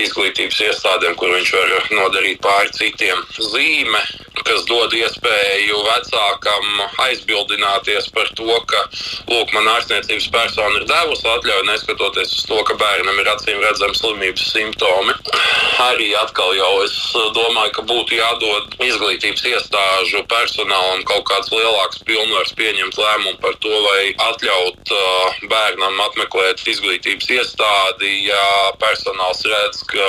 [0.00, 3.20] izglītības iestādēm, kur viņš var nodarīt pāri citiem.
[3.36, 4.00] Zīme
[4.46, 8.82] kas dod iespēju vecākam aizbildināties par to, ka,
[9.30, 13.98] lūk, man ārstniecības persona ir devusi atļauju, neskatoties uz to, ka bērnam ir acīm redzami
[13.98, 15.16] slimības simptomi.
[15.86, 16.94] arī atkal jau es
[17.36, 23.72] domāju, ka būtu jādod izglītības iestāžu personālam kaut kāds lielāks pilnvars pieņemt lēmumu par to,
[23.86, 28.46] vai atļaut uh, bērnam apmeklēt izglītības iestādi, ja
[28.82, 30.08] personāls redz, ka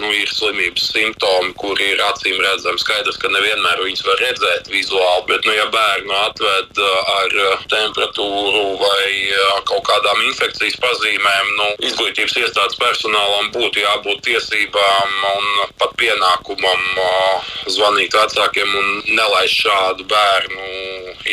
[0.00, 2.80] nu, ir slimības simptomi, kuri ir acīm redzami.
[2.82, 8.78] Skaidrs, ka nevienmēr viņus var redzēt vizuāli, bet, nu, ja bērnu atved uh, ar temperatūru
[8.78, 15.48] vai uh, kaut kādām infekcijas pazīmēm, nu, izglītības iestādes personālam būtu jābūt tiesībām un
[15.78, 16.84] pat pienākumam
[17.68, 20.68] zvanīt vecākiem un nelaist šādu bērnu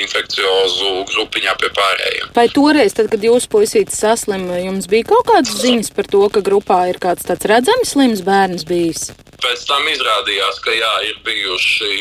[0.01, 2.31] infekciozu grupiņā pie pārējiem.
[2.35, 6.43] Vai toreiz, tad, kad jūsu puisītis saslima, jums bija kaut kādas ziņas par to, ka
[6.45, 9.09] grupā ir kāds tāds redzams slims bērns bijis?
[9.43, 11.91] Pēc tam izrādījās, ka jā, ir bijuši,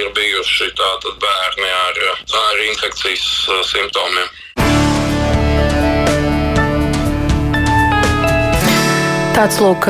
[0.00, 0.70] ir bijuši
[1.22, 2.00] bērni ar,
[2.40, 3.26] ar infekcijas
[3.70, 4.32] simptomiem.
[9.34, 9.88] Tāds lūk,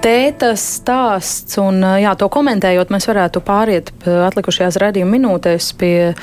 [0.00, 6.14] tētas stāsts, un jā, to komentējot, mēs varētu pāriet atlikušajās redzījuma minūtēs pie,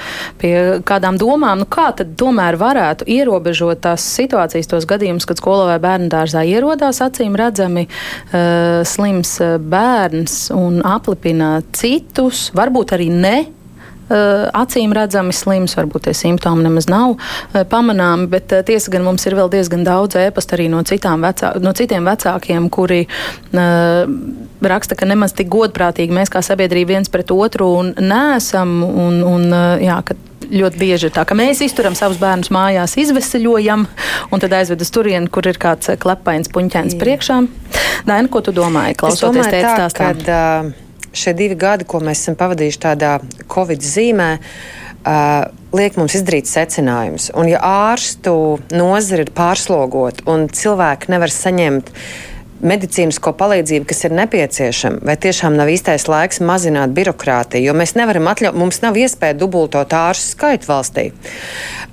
[0.42, 5.70] pie kādām domām, nu kā tad tomēr varētu ierobežot tās situācijas, tos gadījumus, kad skolā
[5.70, 13.38] vai bērnu dārzā ierodās acīm redzami uh, slims bērns un aplipina citus, varbūt arī ne
[14.14, 19.26] acīm redzami slims, varbūt tie simptomi nemaz nav eh, pamanāmi, bet eh, tiesa gan mums
[19.28, 23.04] ir vēl diezgan daudz ēpastu arī no, vecā, no citiem vecākiem, kuri
[24.64, 28.82] raksta, ka nemaz tik godprātīgi mēs kā sabiedrība viens pret otru un nesam.
[28.84, 29.50] Un, un,
[29.82, 29.98] jā,
[30.54, 33.88] ļoti bieži ir tā, ka mēs izturam savus bērnus mājās, izveseļojam,
[34.30, 37.42] un tad aizved uz turieni, kur ir kāds klepains puņķēns priekšā.
[38.08, 39.50] Daina, ko tu domāji, klausoties
[40.28, 40.83] uh
[41.14, 43.14] šie divi gadi, ko mēs esam pavadījuši tādā
[43.52, 47.32] Covid zīmē, uh, liek mums izdarīt secinājumus.
[47.38, 51.92] Un, ja ārstu nozare ir pārslogota un cilvēki nevar saņemt
[52.64, 58.30] medicīnisko palīdzību, kas ir nepieciešama, vai tiešām nav īstais laiks mazināt birokrātiju, jo mēs nevaram
[58.32, 61.10] atļaut, mums nav iespēja dubultot ārstu skaitu valstī.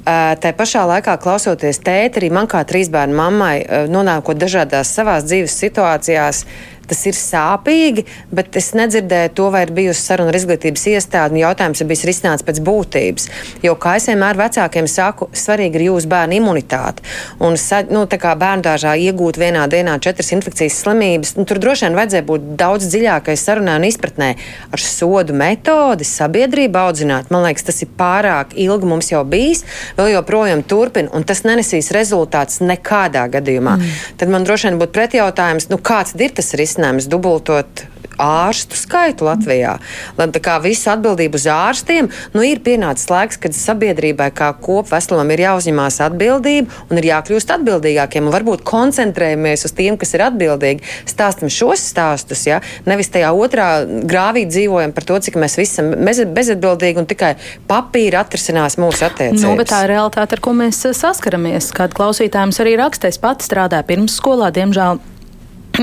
[0.07, 3.57] Tā pašā laikā, klausoties tēti, arī man kā trīs bērnu mammai,
[3.91, 6.45] nonākot dažādās savās dzīves situācijās,
[6.91, 11.43] tas ir sāpīgi, bet es nedzirdēju to, vai ir bijusi saruna ar izglītības iestādi.
[11.45, 13.29] Jautājums ir bijis risināts pēc būtības.
[13.65, 17.05] Jo, kā es vienmēr vecākiem saku, svarīgi ir jūsu bērnu imunitāte.
[17.41, 17.57] Un,
[17.91, 21.99] nu, tā kā bērnu dārzā iegūt vienā dienā četras infekcijas slimības, nu, tur droši vien
[21.99, 24.31] vajadzēja būt daudz dziļākai sarunai un izpratnē
[24.71, 27.31] ar sodu metodi, sabiedrību audzināt.
[27.31, 29.63] Man liekas, tas ir pārāk ilgi mums jau bijis,
[29.99, 33.77] vēl joprojām turpina, un tas nenesīs rezultāts nekādā gadījumā.
[33.79, 33.99] Mm.
[34.21, 36.80] Tad man droši vien būtu pretjautājums, nu, kāds ir tas risinājums?
[36.81, 37.87] Risinājums dubultot
[38.21, 39.79] ārstu skaitu Latvijā.
[40.19, 45.31] Lai tā kā visu atbildību uz ārstiem, nu ir pienācis laiks, kad sabiedrībai kā kopveselumam
[45.33, 48.27] ir jāuzņemās atbildība un ir jākļūst atbildīgākiem.
[48.29, 50.85] Un varbūt koncentrējamies uz tiem, kas ir atbildīgi.
[51.09, 55.95] Stāstam šos stāstus, ja nevis tajā otrā grāvī dzīvojam par to, cik mēs visi esam
[56.37, 57.35] bezatbildīgi un tikai
[57.71, 59.47] papīra atrisinās mūsu attiecības.
[59.49, 61.73] Nu, tā ir realitāte, ar ko mēs saskaramies.
[61.77, 65.01] Kāda klausītājums arī raksta, es pats strādāju pirmsskolā, diemžēl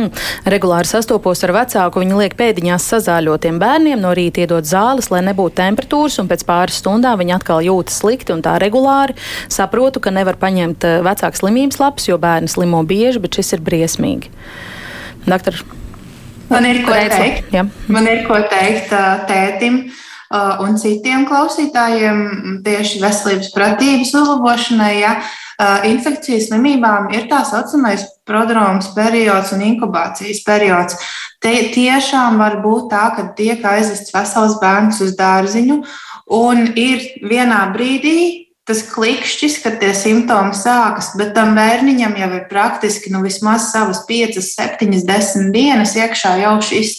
[0.54, 5.58] Regulāri sastopos ar vecāku, viņi liek pēdiņās sazāļotiem bērniem, no rīta iedod zāles, lai nebūtu
[5.60, 9.18] temperatūras, un pēc pāris stundām viņi atkal jūtas slikti un tā regulāri.
[9.54, 13.66] Saprotu, ka nevar paņemt eh, vecāku slimības lapas, jo bērni slimo bieži, bet šis ir
[13.66, 14.34] briesmīgi.
[15.28, 15.60] Doktor,
[16.48, 17.50] Man ir ko teikt.
[17.52, 17.66] Ja.
[17.92, 18.94] Man ir ko teikt
[19.28, 19.82] tētim
[20.64, 24.94] un citiem klausītājiem tieši veselības pratības uzlabošanai.
[25.00, 25.18] Ja.
[25.90, 31.00] Infekcijas slimībām ir tā saucamais prodroms periods un inkubācijas periods.
[31.42, 35.80] Te tiešām var būt tā, ka tiek aizvests vesels bērns uz dārziņu,
[36.38, 42.48] un ir vienā brīdī tas klikšķis, kad tie simptomi sākas, bet tam bērniņam jau ir
[42.50, 46.98] praktiski nu, vismaz savas 5, 7, 10 dienas iekšā jau šis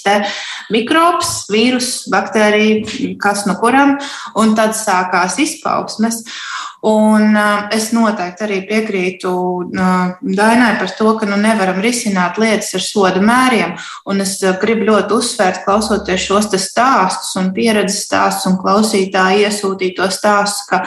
[0.74, 3.96] mikrobs, vīrus, baktērija, kas no kuram,
[4.38, 6.22] un tad sākās izpausmes.
[6.86, 9.30] Un uh, es noteikti arī piekrītu
[9.66, 13.74] uh, Dainai par to, ka nu, nevaram risināt lietas ar soda mēriem.
[14.06, 20.06] Un es uh, gribu ļoti uzsvērt, klausoties šos stāstus un pieredzes stāstus un klausītāju iesūtīto
[20.14, 20.84] stāstus, ka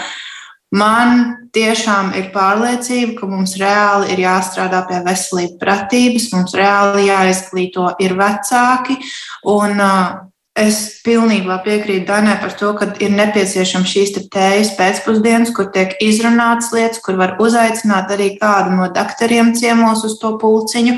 [0.72, 1.24] man
[1.56, 8.16] tiešām ir pārliecība, ka mums reāli ir jāstrādā pie veselības pratības, mums reāli jāizglīto ir
[8.20, 8.98] vecāki.
[9.52, 10.22] Un, uh,
[10.52, 16.74] Es pilnībā piekrītu Dainai par to, ka ir nepieciešams šīs tējas pēcpusdienas, kur tiek izrunātas
[16.76, 20.98] lietas, kur var uzaicināt arī kādu no doktoriem ciemos uz to pulciņu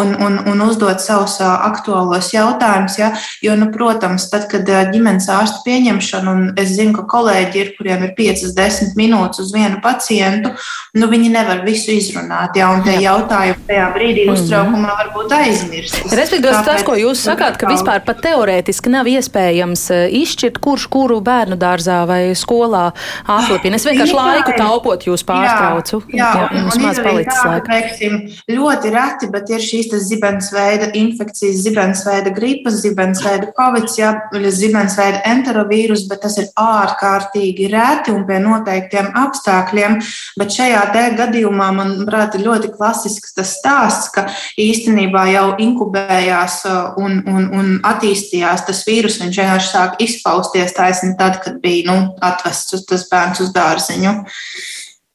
[0.00, 2.96] un, un, un uzdot savus aktuālos jautājumus.
[2.96, 3.10] Ja?
[3.44, 8.06] Jo, nu, protams, tad, kad ģimenes ārsta pieņemšana, un es zinu, ka kolēģi ir, kuriem
[8.08, 10.54] ir 5-10 minūtes uz vienu pacientu,
[10.96, 12.56] nu, viņi nevar visu izrunāt.
[12.56, 12.72] Ja?
[12.72, 14.32] Un tie jautājumi tajā brīdī mhm.
[14.32, 16.00] uztraukumā varbūt aizmirst.
[16.08, 21.20] Respektīvi, tas, ko jūs sakāt, ka vispār pat teorētiski nav iespējams eh, izšķirt, kurš kuru
[21.24, 22.86] bērnu dārzā vai skolā
[23.30, 23.78] atlipina.
[23.78, 26.02] Es vienkārši laiku taupot jūs pārtraucu.
[26.12, 27.70] Jā, jā, jā jums maz palicis laika.
[27.70, 28.18] Teiksim,
[28.54, 34.12] ļoti reti, bet ir šīs zibensveida infekcijas, zibensveida gripas, zibensveida covid, jā,
[34.54, 39.98] zibensveida enterovīrus, bet tas ir ārkārtīgi reti un pie noteiktiem apstākļiem.
[40.40, 44.26] Bet šajā te gadījumā, manuprāt, ir ļoti klasisks tas stāsts, ka
[44.60, 51.14] īstenībā jau inkubējās uh, un, un, un attīstījās tas vīrus, viņš vienkārši sāk izpausties taisni
[51.20, 54.14] tad, kad bija nu, atvests tas bērns uz dārziņu.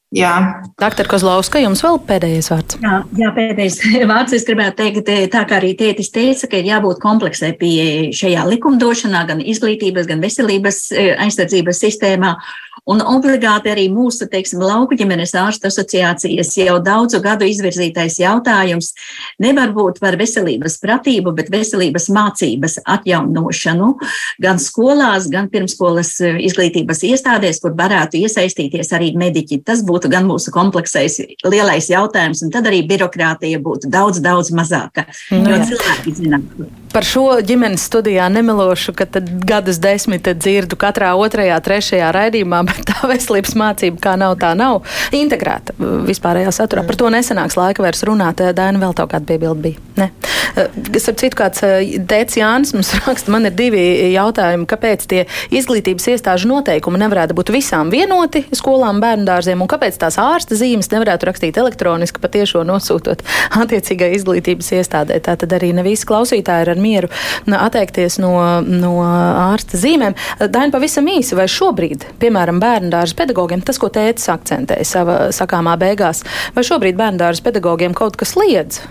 [0.10, 0.64] Jā.
[0.82, 2.78] Doktor Kozlovska, jums vēl pēdējais vārds?
[2.82, 3.76] Jā, jā, pēdējais
[4.10, 4.34] vārds.
[4.34, 9.22] Es gribētu teikt, tā kā arī tētis teica, ka ir jābūt kompleksai pieeja šajā likumdošanā,
[9.30, 12.34] gan izglītības, gan veselības eh, aizsardzības sistēmā.
[12.89, 18.93] Un obligāti arī mūsu, teiksim, lauku ģimenes ārstu asociācijas jau daudzu gadu izvirzītais jautājums
[19.43, 23.91] nevar būt par veselības pratību, bet veselības mācības atjaunošanu
[24.41, 29.62] gan skolās, gan pirmskolas eh, izglītības iestādēs, kur varētu iesaistīties arī mediķi.
[29.70, 35.04] Tas būtu gan mūsu kompleksais lielais jautājums, un tad arī birokrātija būtu daudz, daudz mazāka,
[35.34, 36.70] nu jo cilvēki zinātu.
[36.94, 39.06] Par šo ģimenes studijā nemelošu, ka
[39.46, 44.82] gadus desmit dzirdu katrā otrajā, trešajā raidījumā, bet tā veselības mācība kā nav, tā nav
[45.16, 46.86] integrēta vispārējā saturā.
[46.88, 48.42] Par to nesenāks laika vairs runāt.
[48.58, 49.86] Daina vēl kaut kāda piebilda bija.
[50.00, 50.10] Ne.
[50.96, 51.62] Es ap citu kāds
[52.10, 53.82] teica Jānis mums raksta, man ir divi
[54.16, 55.22] jautājumi, kāpēc tie
[55.56, 60.90] izglītības iestāžu noteikumi nevarētu būt visām vienoti skolām, bērnu dārziem, un kāpēc tās ārsta zīmes
[60.94, 63.22] nevarētu rakstīt elektroniski, patiešo nosūtot
[63.62, 65.20] attiecīgai izglītības iestādē.
[65.24, 67.10] Tā tad arī ne visi klausītāji ir ar mieru
[67.60, 70.16] atteikties no, no ārsta zīmēm.
[70.40, 75.76] Daina pavisam īsi, vai šobrīd, piemēram, bērnu dārza pedagogiem, tas, ko tētis akcentēja savā sakāmā
[75.82, 76.24] beigās,
[76.56, 78.82] vai šobrīd bērnu dārza pedagogiem kaut kas liedz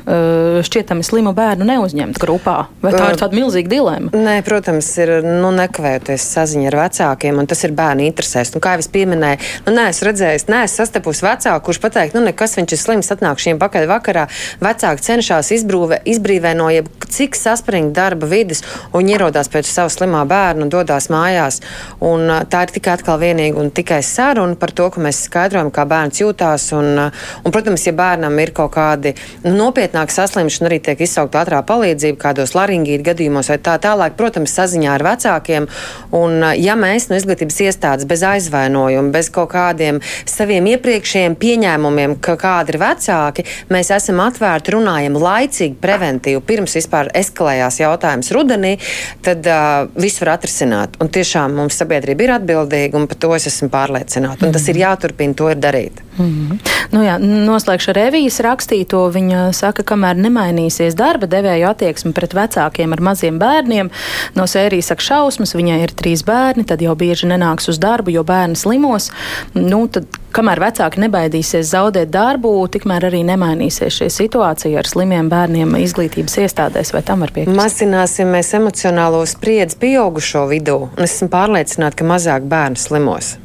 [0.68, 2.58] šķietami slimu bērnu neuzņemt grupā?
[2.84, 4.12] Vai tā ir tāda milzīga dilema?
[4.14, 8.52] Nē, protams, ir nu, nekavējoties saziņa ar vecākiem, un tas ir bērnu interesēs.
[8.54, 12.56] Nu, kā jau es pieminēju, nu, neesmu redzējis, neesmu sastapusi vecāku, kurš pateikt, nu, nekas
[12.58, 14.26] viņš ir slims, atnāk šiem pakaļ vakarā.
[14.64, 18.62] Vecāki cenšas izbrūvē, izbrīvē no jebcik saspringta darba vidas,
[18.96, 21.60] un ierodās pēc savu slimā bērnu un dodas mājās.
[22.04, 25.86] Un, tā ir tikai atkal vienīga un tikai saruna par to, ka mēs skaidrojam, kā
[25.88, 26.68] bērns jūtās.
[26.78, 29.14] Un, un, protams, ja bērnam ir kaut kādi
[29.44, 34.54] nu, nopietnāki saslimšana, arī tiek izsaukta ātrā palīdzība, kādos laringīta gadījumos vai tā tālāk, protams,
[34.58, 35.68] saziņā ar vecākiem.
[36.16, 42.36] Un, ja mēs no izglītības iestādes bez aizvainojuma, bez kaut kādiem saviem iepriekšējiem pieņēmumiem, ka
[42.40, 48.78] kādi ir vecāki, mēs esam atvērti, runājam laicīgi, preventīvi, pirms vispār eskalējās jautājums rudenī,
[49.22, 50.96] tad uh, viss var atrisināt.
[51.02, 54.46] Un tiešām mums sabiedrība ir atbildīga, un par to es esmu pārliecināta.
[54.48, 56.00] Un tas ir jāturpina, to ir darīt.
[56.18, 56.58] Mm -hmm.
[56.90, 59.04] nu, jā, noslēgšu revijas rakstīto.
[59.14, 63.90] Viņa saka, kamēr nemainīsies darba devēju attieksme pret vecākiem ar maziem bērniem,
[64.34, 68.24] no sērijas saka šausmas, viņai ir trīs bērni, tad jau bieži nenāks uz darbu, jo
[68.24, 69.10] bērni slimos.
[69.54, 70.04] Nu, tad,
[70.36, 76.92] kamēr vecāki nebaidīsies zaudēt darbu, tikmēr arī nemainīsies šī situācija ar slimiem bērniem izglītības iestādēs,
[76.94, 77.58] vai tam var piekrist?
[77.58, 83.36] Mazināsim mēs emocionālo spriedzi pieaugušo vidū, un esmu pārliecināta, ka mazāk bērnu slimos.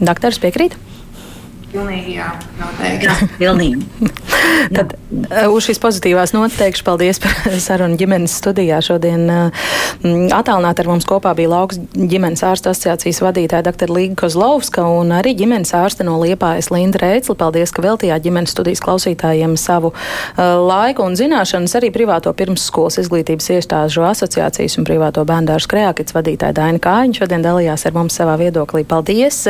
[0.00, 0.76] Doktors piekrīt?
[1.70, 2.26] Pilnīgi, jā,
[2.58, 3.26] noteikti.
[3.38, 4.08] Pilnīgi.
[4.74, 8.80] Tad uh, uz šīs pozitīvās nots teikšu paldies par sarunu ģimenes studijā.
[8.82, 9.68] Šodien uh,
[10.34, 13.92] attālināt ar mums kopā bija lauks ģimenes ārsta asociācijas vadītāja dr.
[13.94, 17.38] Līga Kozlovska un arī ģimenes ārsta no Liepājas Linda Reicli.
[17.38, 21.76] Paldies, ka veltījāt ģimenes studijas klausītājiem savu uh, laiku un zināšanas.
[21.78, 27.86] Arī privāto pirmsskolas izglītības iestāžu asociācijas un privāto bērndāru skrējākits vadītāja Daina Kājiņa šodien dalījās
[27.86, 28.82] ar mums savā viedoklī.
[28.90, 29.44] Paldies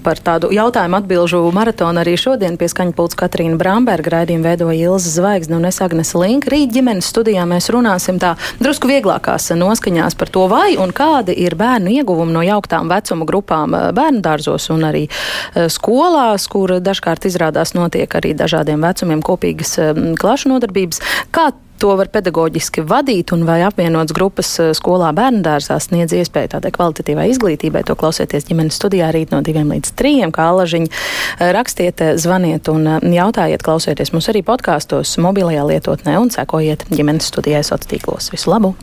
[0.00, 4.92] par tādu jautājumu atbildi atbilžu maratonu arī šodien pie skaņa pults Katrīna Bramberga raidījumu veidoja
[4.92, 6.52] Ilza Zvaigzne un es Agnes Linka.
[6.52, 11.58] Rīt ģimenes studijā mēs runāsim tā drusku vieglākās noskaņās par to, vai un kādi ir
[11.58, 17.26] bērnu ieguvumi no jauktām vecuma grupām eh, bērnu dārzos un arī eh, skolās, kur dažkārt
[17.26, 21.02] izrādās notiek arī dažādiem vecumiem kopīgas eh, klašu nodarbības.
[21.34, 21.50] Kā
[21.80, 26.72] to var pedagoģiski vadīt un vai apvienots grupas eh, skolā bērnu dārzā sniedz iespēju tādai
[26.74, 27.84] kvalitatīvai izglītībai.
[27.88, 30.90] To klausieties ģimenes studijā rīt no diviem līdz trījiem, kā alažiņa.
[30.90, 37.32] Eh, rakstiet, eh, zvaniet un jautājiet, klausieties mums arī podkāstos, mobilajā lietotnē un sekojiet ģimenes
[37.32, 38.30] studijai sociālos tīklos.
[38.34, 38.76] Visu labu!